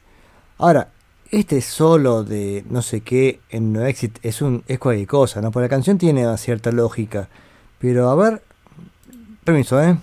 [0.58, 0.90] Ahora,
[1.30, 5.50] este solo de no sé qué en No Exit es un es cualquier cosa, ¿no?
[5.50, 7.30] Porque la canción tiene una cierta lógica.
[7.80, 8.44] Pero a ver.
[9.46, 9.96] Permiso, ¿eh?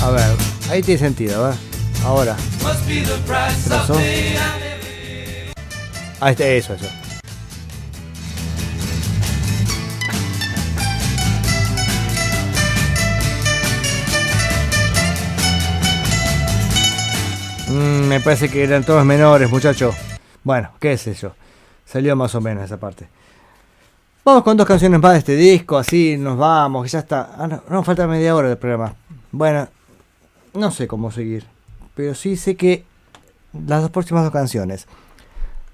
[0.00, 0.36] A ver,
[0.70, 1.58] ahí tiene sentido, a ver.
[2.04, 2.36] Ahora.
[2.86, 3.02] ¿Qué
[3.68, 3.94] pasó?
[3.94, 5.52] I pay, I'll never
[6.20, 6.86] Ah, este, eso, eso.
[17.70, 19.94] Mm, me parece que eran todos menores, muchachos.
[20.42, 21.32] Bueno, qué sé yo.
[21.84, 23.08] Salió más o menos esa parte.
[24.24, 27.34] Vamos con dos canciones más de este disco, así nos vamos, ya está.
[27.36, 28.94] Ah, no, no, falta media hora del programa.
[29.32, 29.68] Bueno,
[30.54, 31.44] no sé cómo seguir.
[31.94, 32.84] Pero sí sé que
[33.52, 34.86] las dos próximas dos canciones.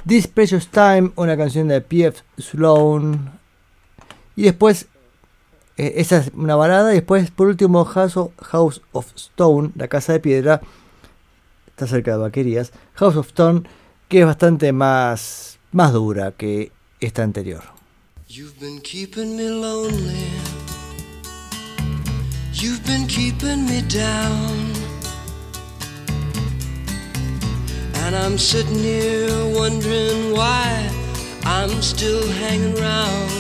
[0.07, 2.23] This Precious Time, una canción de P.F.
[2.39, 3.39] Sloan.
[4.35, 4.89] Y después,
[5.77, 6.93] eh, esa es una balada.
[6.93, 10.61] Y después, por último, House of Stone, la casa de piedra.
[11.75, 12.71] Está cerca de Vaquerías.
[12.95, 13.65] House of Stone,
[14.09, 16.71] que es bastante más, más dura que
[17.01, 17.65] esta anterior.
[18.29, 20.31] You've been keeping me lonely.
[22.53, 24.73] You've been keeping me down.
[28.07, 30.89] And I'm sitting here wondering why
[31.45, 33.31] I'm still hanging around.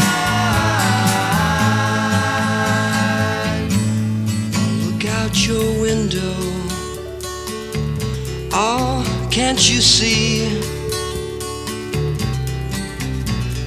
[4.86, 6.36] Look out your window.
[8.54, 10.46] Oh, can't you see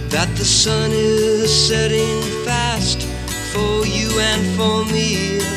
[0.08, 3.02] that the sun is setting fast
[3.52, 5.55] for you and for me?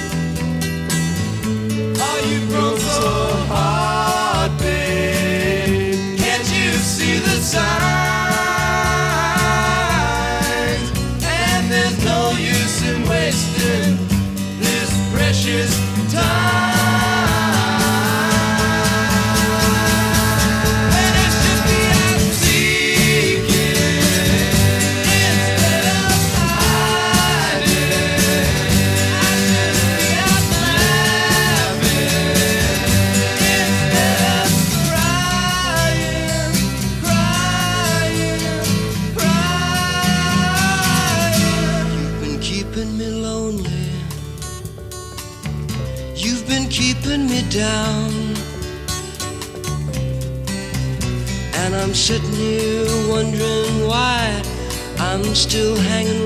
[55.35, 56.18] Still hanging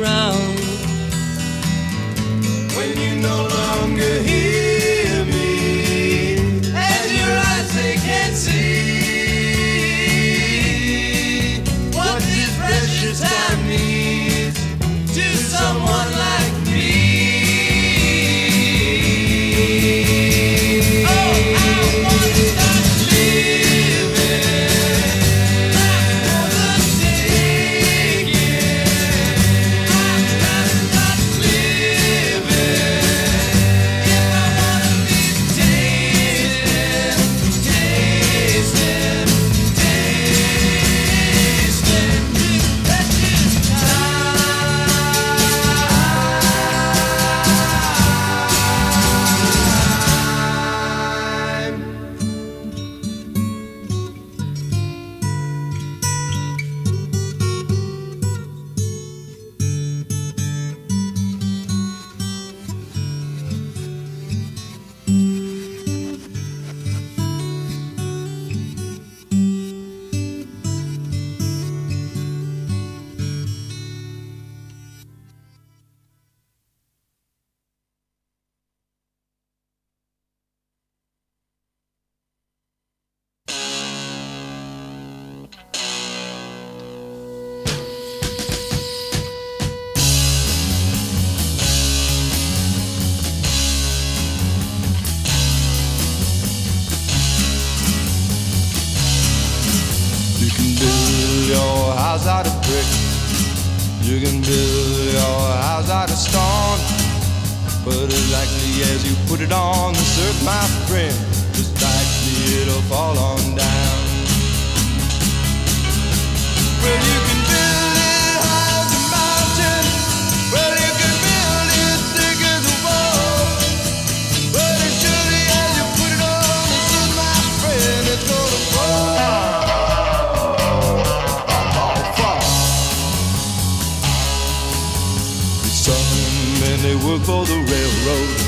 [137.14, 138.40] work for the railroad,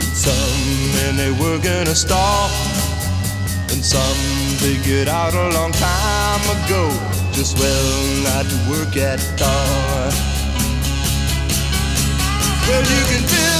[0.00, 2.48] some men they work in a store,
[3.70, 4.16] and some
[4.58, 6.88] figured out a long time ago
[7.32, 10.10] just well not to work at all.
[12.68, 13.53] Well, you can build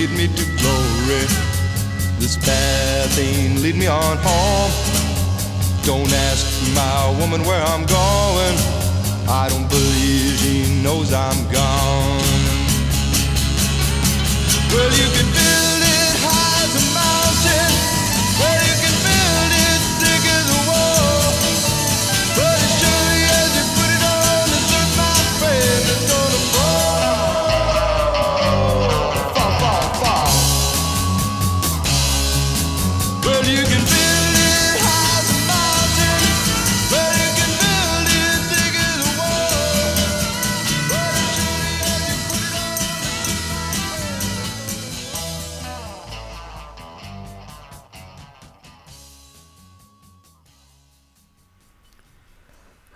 [0.00, 1.24] lead me to glory.
[2.18, 4.72] This path ain't lead me on home.
[5.84, 8.56] Don't ask my woman where I'm going.
[9.28, 12.24] I don't believe she knows I'm gone.
[14.72, 15.29] Well, you can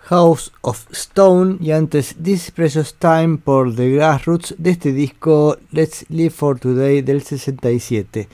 [0.05, 6.05] House of Stone y antes This Precious Time por The Grassroots de este disco Let's
[6.09, 8.29] Live for Today del 67.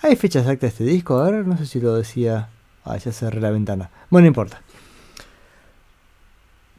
[0.00, 1.18] ¿Hay fecha exacta de este disco?
[1.18, 2.48] A ver, no sé si lo decía.
[2.84, 3.90] Ah, ya cerré la ventana.
[4.10, 4.60] Bueno, no importa.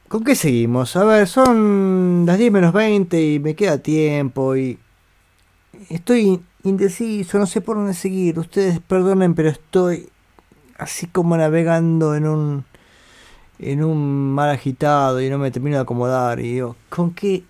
[0.09, 0.97] ¿Con qué seguimos?
[0.97, 4.77] A ver, son las 10 menos 20 y me queda tiempo y
[5.89, 8.37] estoy indeciso, no sé por dónde seguir.
[8.37, 10.09] Ustedes perdonen, pero estoy
[10.77, 12.72] así como navegando en un
[13.59, 17.43] en un mar agitado y no me termino de acomodar y digo, ¿con qué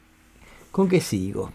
[0.71, 1.51] con qué sigo?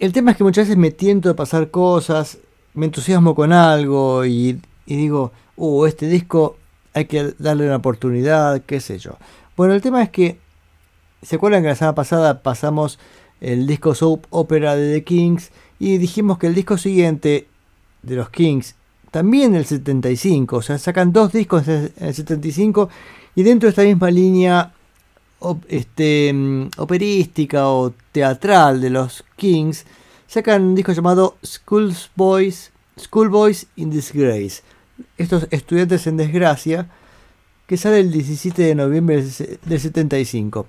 [0.00, 2.38] El tema es que muchas veces me tiento de pasar cosas,
[2.74, 6.56] me entusiasmo con algo y, y digo, uh, este disco
[6.94, 9.16] hay que darle una oportunidad, qué sé yo.
[9.56, 10.38] Bueno, el tema es que,
[11.22, 12.98] ¿se acuerdan que la semana pasada pasamos
[13.40, 17.46] el disco soap opera de The Kings y dijimos que el disco siguiente
[18.02, 18.74] de los Kings,
[19.12, 22.88] también del 75, o sea, sacan dos discos en el 75
[23.36, 24.72] y dentro de esta misma línea
[25.68, 29.84] este, mm, operística o teatral de los Kings,
[30.26, 34.62] sacan un disco llamado Schoolboys, Schoolboys in Disgrace.
[35.18, 36.88] Estos estudiantes en desgracia,
[37.66, 39.22] que sale el 17 de noviembre
[39.64, 40.66] del 75.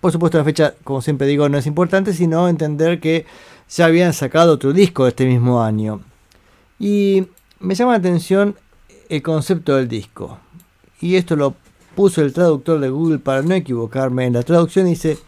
[0.00, 3.24] Por supuesto, la fecha, como siempre digo, no es importante, sino entender que
[3.70, 6.00] ya habían sacado otro disco este mismo año.
[6.78, 7.28] Y
[7.60, 8.56] me llama la atención
[9.08, 10.38] el concepto del disco.
[11.00, 11.54] Y esto lo
[11.94, 14.26] puso el traductor de Google para no equivocarme.
[14.26, 15.18] En la traducción dice,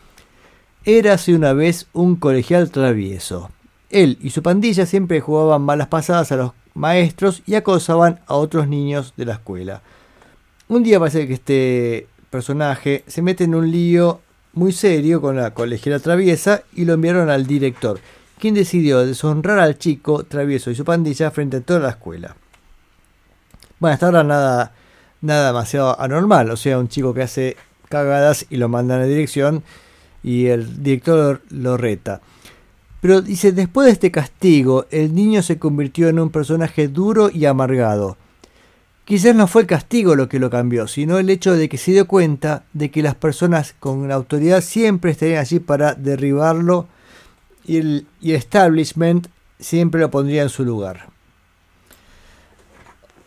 [0.85, 3.51] érase una vez un colegial travieso.
[3.91, 8.69] Él y su pandilla siempre jugaban malas pasadas a los maestros y acosaban a otros
[8.69, 9.83] niños de la escuela.
[10.69, 14.21] Un día parece que este personaje se mete en un lío
[14.53, 18.01] muy serio con la colegiala traviesa y lo enviaron al director,
[18.39, 22.37] quien decidió deshonrar al chico travieso y su pandilla frente a toda la escuela.
[23.79, 24.73] Bueno, hasta ahora nada,
[25.21, 27.57] nada demasiado anormal, o sea, un chico que hace
[27.89, 29.63] cagadas y lo mandan a dirección
[30.23, 32.21] y el director lo, reta.
[33.01, 37.45] Pero dice, después de este castigo, el niño se convirtió en un personaje duro y
[37.45, 38.17] amargado.
[39.05, 41.93] Quizás no fue el castigo lo que lo cambió, sino el hecho de que se
[41.93, 46.89] dio cuenta de que las personas con autoridad siempre estarían allí para derribarlo
[47.67, 49.27] y el, establishment
[49.59, 51.09] siempre lo pondría en su lugar.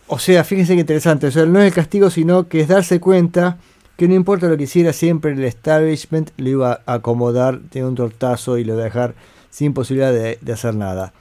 [0.08, 3.00] O sea, fíjense que interesante, o sea, no es el castigo, sino que es darse
[3.00, 3.58] cuenta
[3.96, 7.96] que no importa lo que hiciera, siempre el establishment lo iba a acomodar de un
[7.96, 9.14] tortazo y lo iba a dejar
[9.50, 11.14] sin posibilidad de, hacer nada.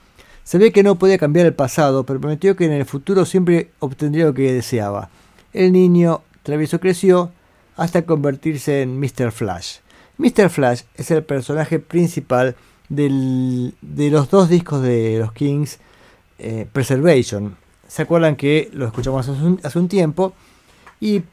[0.43, 4.25] Sabía que no podía cambiar el pasado, pero prometió que en el futuro siempre obtendría
[4.25, 5.09] lo que deseaba.
[5.53, 7.31] El niño travieso creció
[7.75, 9.31] hasta convertirse en Mr.
[9.31, 9.77] Flash.
[10.17, 10.49] Mr.
[10.49, 12.55] Flash es el personaje principal
[12.89, 15.79] de los dos discos de los Kings,
[16.39, 17.57] eh, Preservation.
[17.87, 20.33] ¿Se acuerdan que lo escuchamos hace un, hace un tiempo?
[20.99, 21.23] Y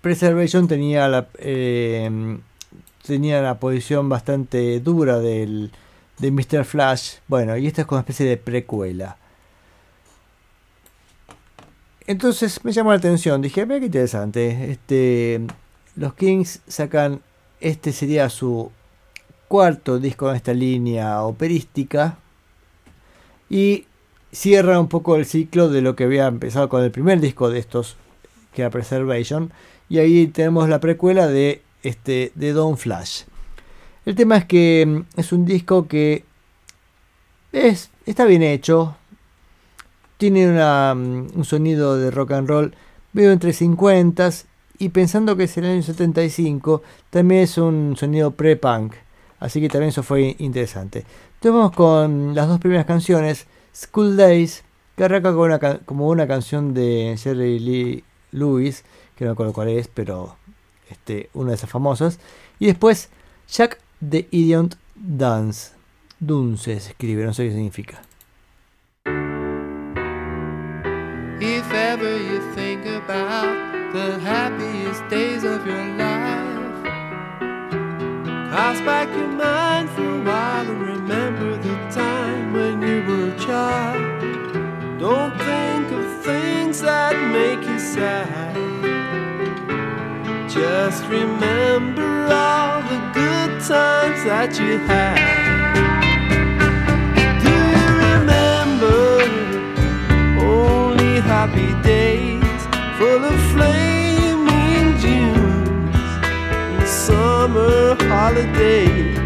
[0.00, 2.38] Preservation tenía la, eh,
[3.06, 5.72] tenía la posición bastante dura del,
[6.18, 6.64] de Mr.
[6.64, 7.16] Flash.
[7.28, 9.16] Bueno, y esta es como una especie de precuela.
[12.06, 13.40] Entonces me llamó la atención.
[13.42, 14.70] Dije, mira qué interesante.
[14.70, 15.40] Este,
[15.96, 17.20] los Kings sacan.
[17.60, 18.72] Este sería su
[19.50, 22.18] cuarto disco en esta línea operística.
[23.48, 23.86] Y
[24.30, 27.58] cierra un poco el ciclo de lo que había empezado con el primer disco de
[27.58, 27.96] estos,
[28.54, 29.52] que era Preservation.
[29.88, 33.22] Y ahí tenemos la precuela de, este, de Don Flash.
[34.06, 36.22] El tema es que mm, es un disco que
[37.50, 38.94] es, está bien hecho.
[40.16, 42.74] Tiene mm, un sonido de rock and roll
[43.12, 44.30] veo entre 50
[44.78, 48.94] y pensando que es el año 75, también es un sonido pre-punk.
[49.40, 51.04] Así que también eso fue interesante.
[51.34, 53.46] Entonces vamos con las dos primeras canciones.
[53.74, 54.62] School Days,
[54.96, 58.84] que arranca con una como una canción de Jerry Lee Lewis,
[59.16, 60.36] que no me acuerdo cuál es, pero
[60.90, 62.20] este, una de esas famosas.
[62.58, 63.08] Y después
[63.48, 65.72] Jack the Idiot Dance.
[66.18, 68.02] Dunce se escribe, no sé qué significa.
[71.40, 76.39] If ever you think about the happiest days of your life,
[78.50, 83.38] cast back your mind for a while and remember the time when you were a
[83.38, 84.98] child.
[84.98, 88.56] Don't think of things that make you sad.
[90.50, 95.20] Just remember all the good times that you had.
[97.44, 99.10] Do you remember?
[100.42, 102.60] only happy days
[102.98, 103.89] full of flaming
[107.40, 109.19] summer holidays.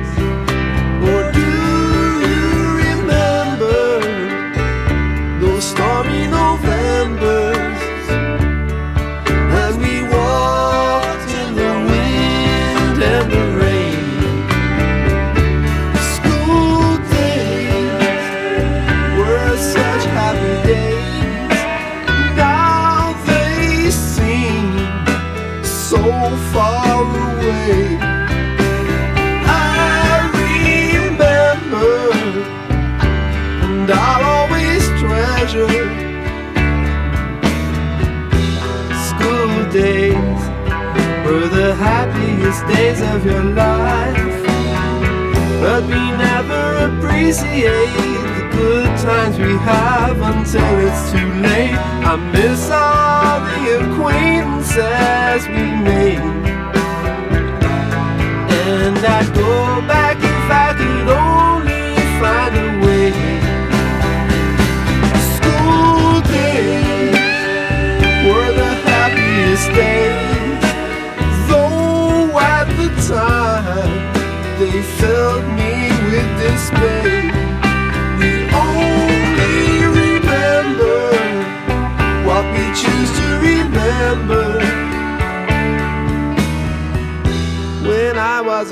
[42.95, 44.45] Days of your life.
[45.61, 47.93] But we never appreciate
[48.37, 51.79] the good times we have until it's too late.
[52.05, 56.19] I miss all the acquaintances we made.
[58.67, 61.44] And I'd go back if I could only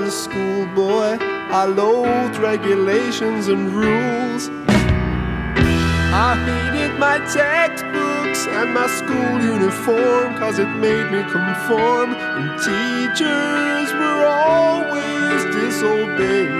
[0.01, 4.49] schoolboy, I loathed regulations and rules.
[6.15, 12.15] I hated my textbooks and my school uniform cause it made me conform.
[12.15, 16.51] And teachers were always disobeyed.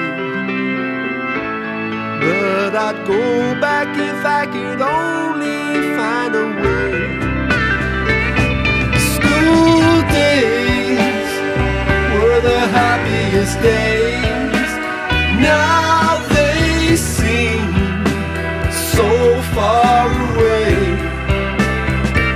[2.21, 6.93] But I'd go back if I could only find a way.
[9.17, 11.31] School days
[12.15, 14.73] were the happiest days.
[15.41, 17.73] Now they seem
[18.71, 20.77] so far away.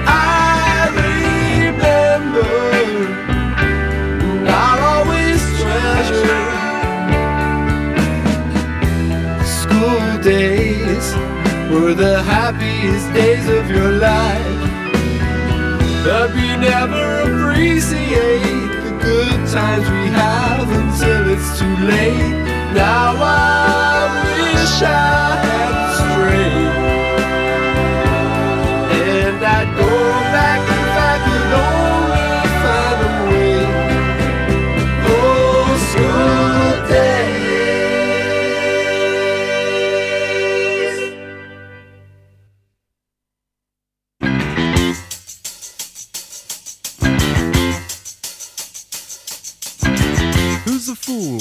[0.07, 2.49] I remember,
[4.25, 6.47] and I'll always treasure
[9.45, 11.15] school days
[11.71, 14.61] were the happiest days of your life.
[16.05, 18.66] But we never appreciate
[19.07, 22.35] good times we have until it's too late.
[22.75, 26.75] Now I wish I had strayed.
[29.15, 29.93] And I'd go
[30.35, 30.76] back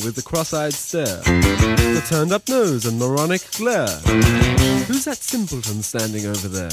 [0.05, 1.17] with the cross-eyed stare?
[1.25, 3.89] The turned-up nose and moronic glare?
[4.85, 6.69] Who's that simpleton standing over there?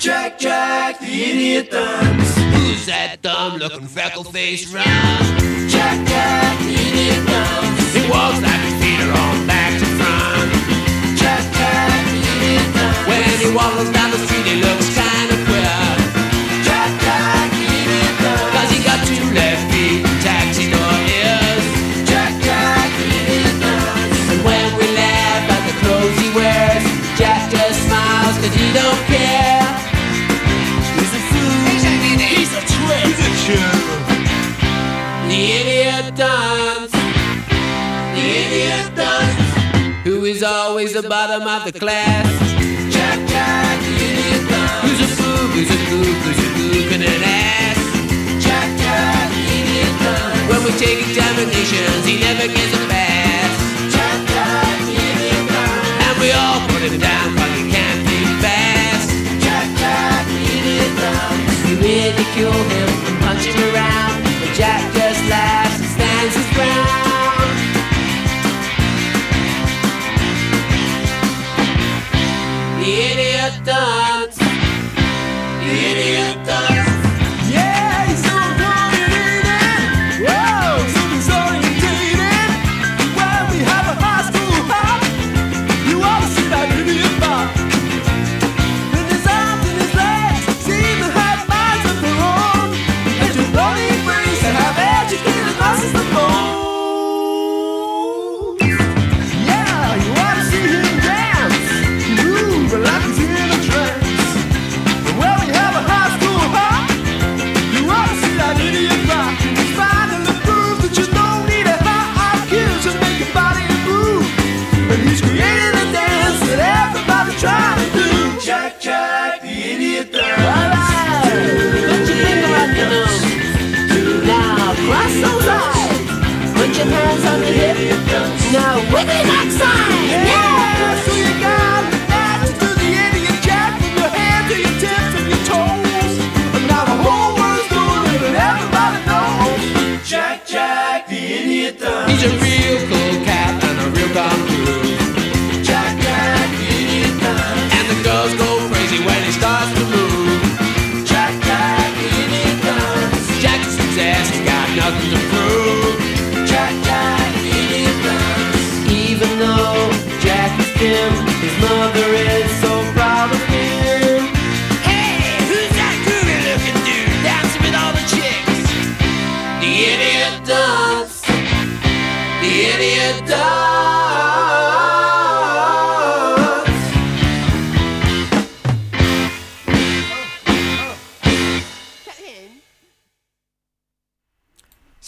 [0.00, 2.34] Jack, Jack, the idiot thumbs.
[2.56, 4.88] Who's that dumb looking freckle faced run?
[5.68, 7.92] Jack, Jack, the idiot thumbs.
[7.92, 10.48] He walks like his feet are on back to front.
[11.20, 13.12] Jack, Jack, the idiot thumbs.
[13.12, 15.84] When he waddles down the street, he looks kind of queer.
[16.64, 18.56] Jack, Jack, the idiot thumbs.
[18.56, 19.51] Cause he got two left
[28.42, 29.62] cause he don't care.
[30.98, 31.62] He's a fool.
[31.70, 31.94] He's a
[32.34, 33.04] He's a trick.
[33.06, 33.30] He's a
[35.30, 36.92] The idiot dunce.
[38.14, 39.50] The idiot dunce.
[40.06, 42.26] Who is always the bottom of the class.
[42.90, 44.82] Jack, Jack, the idiot thumbs.
[44.82, 47.78] Who's a fool, who's a gook, who's a gook and an ass.
[48.44, 50.50] Jack, Jack, the idiot thumbs.
[50.50, 53.52] When we take examinations, he never gets a pass.
[53.94, 55.86] Jack, Jack, the idiot thumbs.
[56.06, 57.42] And we all put him down
[61.22, 61.64] thumbs.
[61.64, 64.22] We ridicule him and punch him around.
[64.40, 67.58] But Jack just laughs and stands his ground.
[72.78, 74.11] The idiot dunce.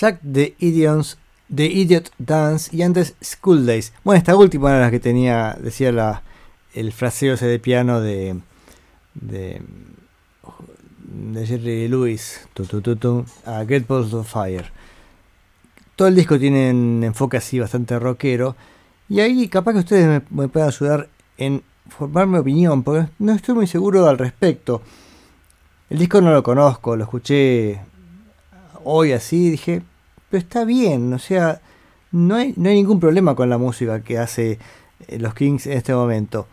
[0.05, 1.17] Zack the Idiots,
[1.49, 3.95] The Idiot Dance y antes School Days.
[4.05, 6.23] Bueno, esta última era la que tenía, decía la,
[6.75, 8.39] el fraseo ese de piano de,
[9.15, 9.63] de,
[11.47, 14.67] Jerry Lewis, tu, tu, tu, a Get Balls of Fire.
[15.97, 18.57] todo el disco tiene un enfoque así bastante rockero.
[19.09, 21.09] Y ahí capaz que ustedes me, me puedan ayudar
[21.39, 24.83] en formarme opinión, porque no estoy muy seguro al respecto.
[25.89, 27.81] El disco no lo conozco, lo escuché
[28.85, 29.83] hoy así, dije,
[30.35, 31.61] pero está bien, o sea,
[32.11, 34.59] no hay, no hay ningún problema con la música que hace
[35.07, 36.49] eh, los Kings en este momento.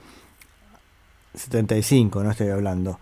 [1.34, 3.00] 75, no estoy hablando.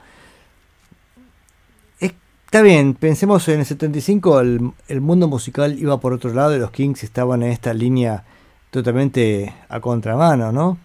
[1.99, 6.72] Está bien, pensemos en el 75, el, mundo musical iba por otro lado y los
[6.72, 8.23] Kings estaban en esta línea
[8.72, 10.77] totalmente a contramano, ¿no?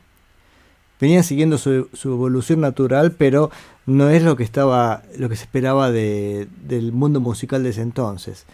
[1.01, 3.53] Venían siguiendo su, evolución natural, pero
[3.87, 7.83] no es lo que estaba, lo que se esperaba de- del mundo musical de ese
[7.83, 8.45] entonces.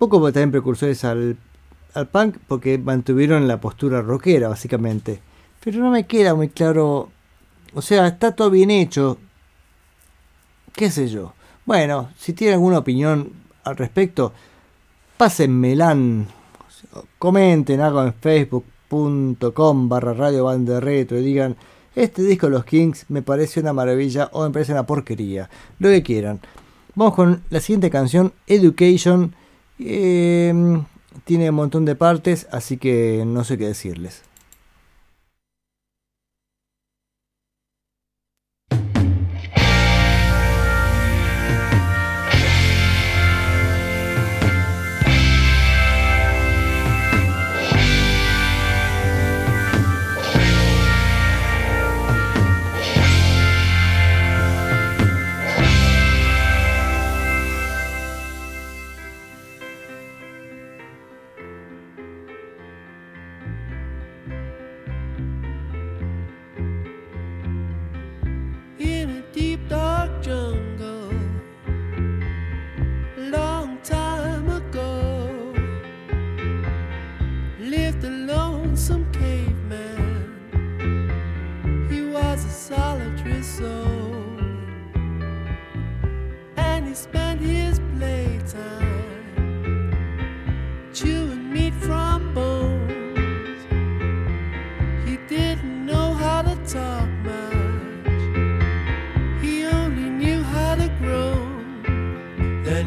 [0.00, 1.36] Poco también precursores al,
[1.92, 5.20] al punk porque mantuvieron la postura rockera, básicamente.
[5.62, 7.10] Pero no me queda muy claro.
[7.74, 9.18] O sea, está todo bien hecho.
[10.72, 11.34] ¿Qué sé yo?
[11.66, 13.30] Bueno, si tienen alguna opinión
[13.62, 14.32] al respecto,
[15.18, 15.94] pásenmela.
[17.18, 21.56] Comenten algo en facebook.com barra radio banda retro y digan,
[21.94, 25.50] este disco de los Kings me parece una maravilla o me parece una porquería.
[25.78, 26.40] Lo que quieran.
[26.94, 29.34] Vamos con la siguiente canción, Education.
[29.80, 30.52] Eh,
[31.24, 34.22] tiene un montón de partes, así que no sé qué decirles.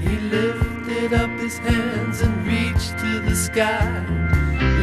[0.07, 3.87] He lifted up his hands and reached to the sky.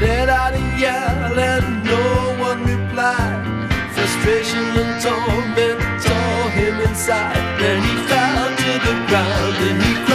[0.01, 3.43] Let out a yell and no one replied.
[3.95, 7.43] Frustration and torment tore him inside.
[7.61, 10.10] Then he fell to the ground and he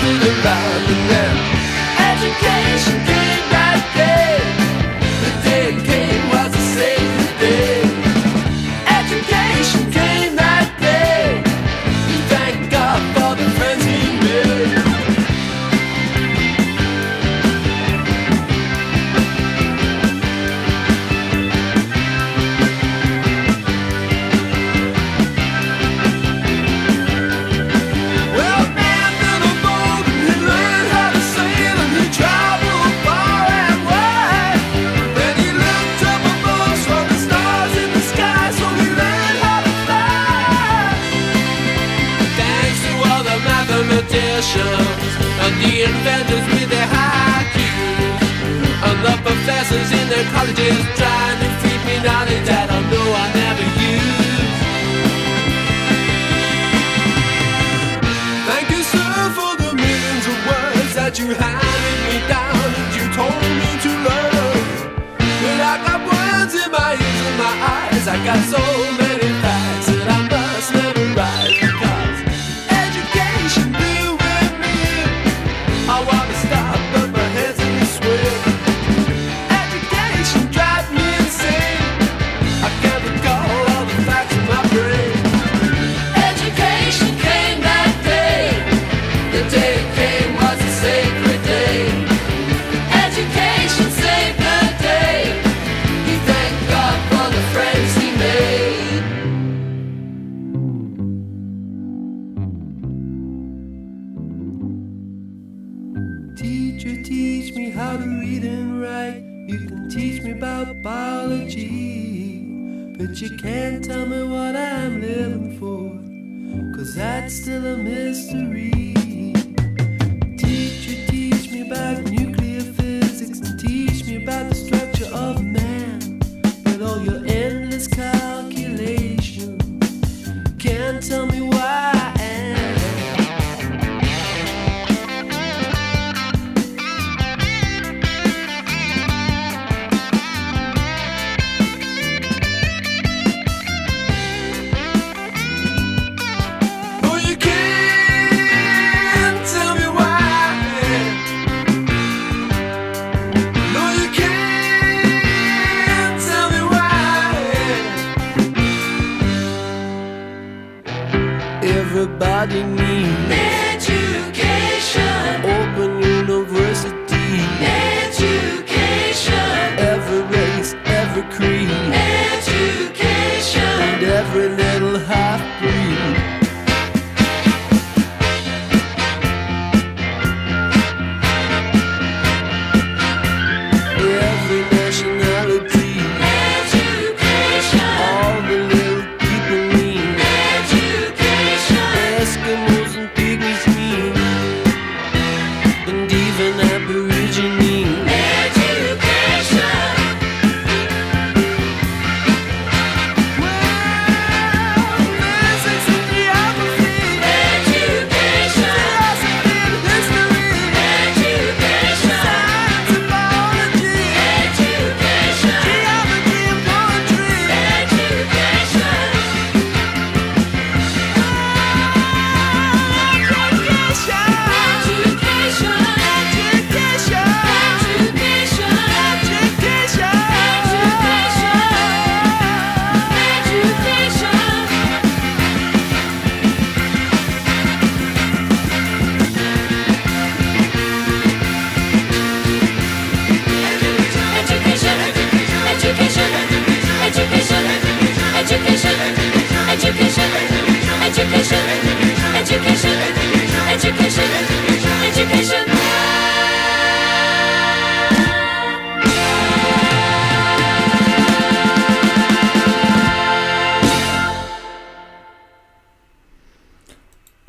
[0.00, 0.21] they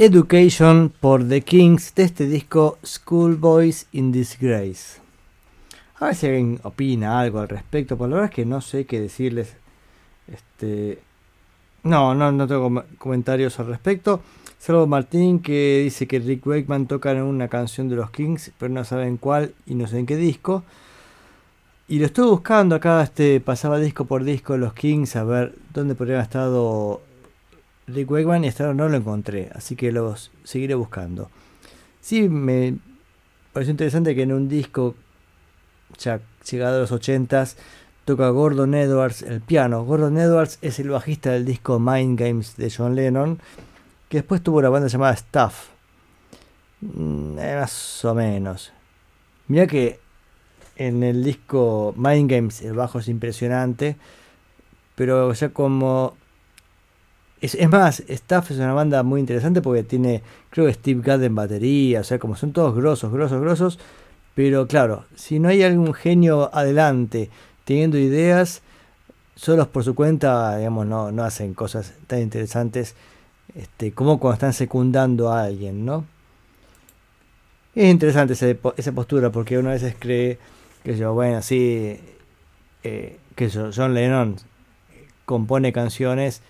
[0.03, 4.99] Education por The Kings de este disco Schoolboys in Disgrace.
[5.97, 8.85] A ver si alguien opina algo al respecto, por la verdad es que no sé
[8.85, 9.55] qué decirles.
[10.27, 10.99] Este,
[11.83, 14.19] no, no, no tengo com- comentarios al respecto.
[14.59, 18.73] Salvo Martín que dice que Rick Wakeman toca en una canción de los Kings, pero
[18.73, 20.65] no saben cuál y no sé en qué disco.
[21.87, 25.95] Y lo estuve buscando acá, este, pasaba disco por disco los Kings a ver dónde
[25.95, 26.99] podría haber estado
[27.87, 31.29] Rick Wakeman ahora no lo encontré, así que los seguiré buscando.
[32.01, 32.77] Sí, me
[33.51, 34.95] pareció interesante que en un disco
[35.97, 36.19] ya
[36.49, 37.55] llegado a los 80s
[38.05, 39.83] toca Gordon Edwards el piano.
[39.83, 43.39] Gordon Edwards es el bajista del disco Mind Games de John Lennon,
[44.09, 45.69] que después tuvo una banda llamada Stuff.
[46.81, 48.73] Mm, eh, más o menos.
[49.47, 49.99] Mira que
[50.75, 53.97] en el disco Mind Games el bajo es impresionante,
[54.95, 56.17] pero ya como
[57.43, 61.35] es, más, Staff es una banda muy interesante porque tiene, creo que Steve Gadd en
[61.35, 63.79] batería, o sea, como son todos grosos, grosos, grosos.
[64.33, 67.29] Pero claro, si no hay algún genio adelante
[67.65, 68.61] teniendo ideas,
[69.35, 72.95] solos por su cuenta, digamos, no, no hacen cosas tan interesantes
[73.55, 76.05] este, como cuando están secundando a alguien, ¿no?
[77.75, 78.33] Es interesante
[78.77, 80.39] esa postura porque uno a veces cree
[80.83, 81.99] que yo, bueno, sí,
[82.83, 84.37] eh, que yo, John Lennon
[85.25, 86.41] compone canciones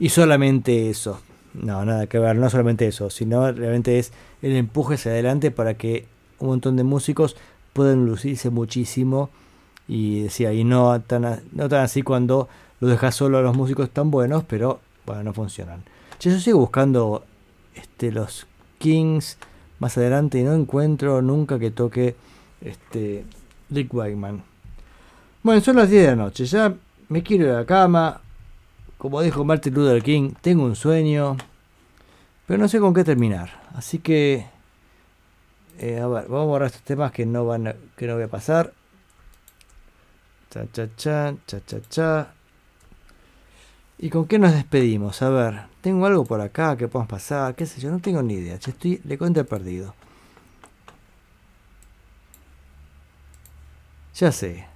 [0.00, 1.20] y solamente eso.
[1.52, 5.74] No, nada que ver, no solamente eso, sino realmente es el empuje hacia adelante para
[5.74, 6.06] que
[6.38, 7.36] un montón de músicos
[7.72, 9.30] pueden lucirse muchísimo
[9.86, 12.48] y decía, y no tan, no tan así cuando
[12.80, 15.82] lo dejas solo a los músicos tan buenos, pero bueno, no funcionan.
[16.20, 17.24] Yo sigo buscando
[17.74, 18.46] este, los
[18.78, 19.36] Kings
[19.80, 22.14] más adelante y no encuentro nunca que toque
[22.60, 23.24] este,
[23.70, 24.42] Rick Wakeman.
[25.42, 26.72] Bueno, son las 10 de la noche, ya
[27.08, 28.20] me quiero ir a la cama.
[29.00, 31.38] Como dijo Martin Luther King, tengo un sueño,
[32.46, 33.48] pero no sé con qué terminar.
[33.74, 34.46] Así que,
[35.78, 38.28] eh, a ver, vamos a borrar estos temas que no van que no voy a
[38.28, 38.74] pasar.
[40.50, 42.34] Cha cha cha, cha cha cha.
[43.98, 45.22] ¿Y con qué nos despedimos?
[45.22, 48.34] A ver, tengo algo por acá que podemos pasar, qué sé yo, no tengo ni
[48.34, 48.56] idea.
[48.56, 49.94] Estoy le cuento perdido.
[54.14, 54.66] Ya sé.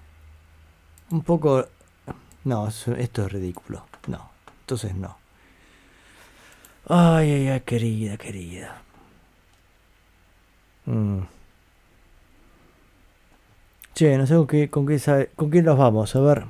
[1.10, 1.66] Un poco.
[2.44, 3.84] No, esto es ridículo.
[4.64, 5.16] Entonces no.
[6.88, 8.82] Ay, ay, ay, querida, querida.
[10.86, 11.20] Mm.
[13.94, 16.44] Che, no sé con qué, con qué, sabe- con qué nos vamos, a ver.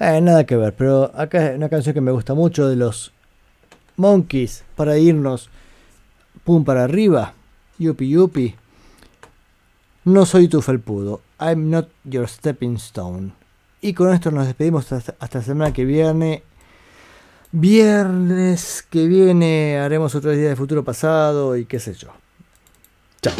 [0.00, 3.12] Eh, nada que ver, pero acá es una canción que me gusta mucho de los
[3.96, 5.48] Monkeys para irnos
[6.42, 7.34] pum para arriba.
[7.78, 8.54] Yupi yupi.
[10.04, 11.20] No soy tu felpudo.
[11.40, 13.32] I'm not your stepping stone.
[13.84, 16.42] Y con esto nos despedimos hasta, la semana que viene.
[17.52, 22.08] Viernes que viene haremos otro día de futuro pasado y qué sé yo.
[23.20, 23.34] Chao.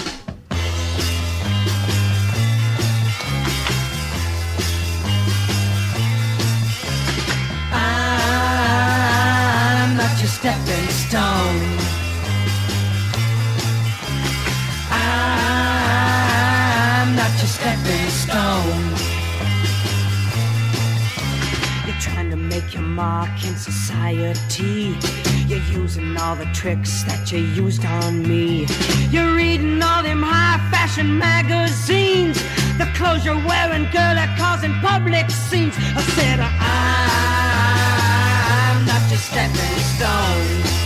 [22.65, 24.97] Make your mark in society.
[25.47, 28.67] You're using all the tricks that you used on me.
[29.11, 32.43] You're reading all them high fashion magazines.
[32.79, 35.75] The clothes you're wearing, girl, are causing public scenes.
[35.77, 36.51] I said, I'm
[38.87, 40.84] not your stepping stone.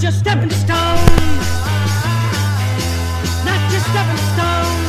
[0.00, 0.96] Not your stepping stone.
[3.44, 4.80] Not your stepping stone.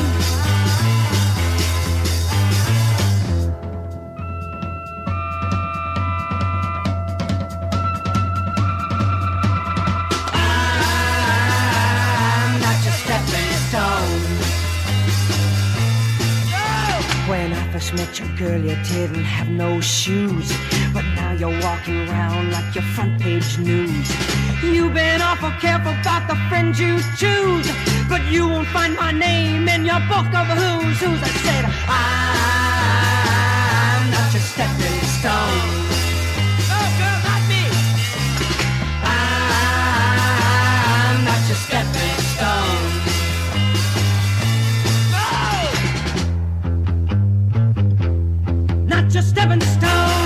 [10.31, 14.21] I'm not your stepping stone.
[17.27, 20.53] When I first met you, girl, you didn't have no shoes.
[20.93, 24.09] But now you're walking around like your front page news.
[24.61, 27.71] You've been awful careful about the friends you choose.
[28.09, 31.21] But you won't find my name in your book of who's who's.
[31.23, 31.71] I said, I'm
[34.11, 35.87] not your stepping stone.
[36.75, 37.63] Oh, girl, not me.
[41.07, 42.83] I'm not your stepping stone.
[45.15, 45.65] Oh!
[48.87, 50.20] Not your stepping stone.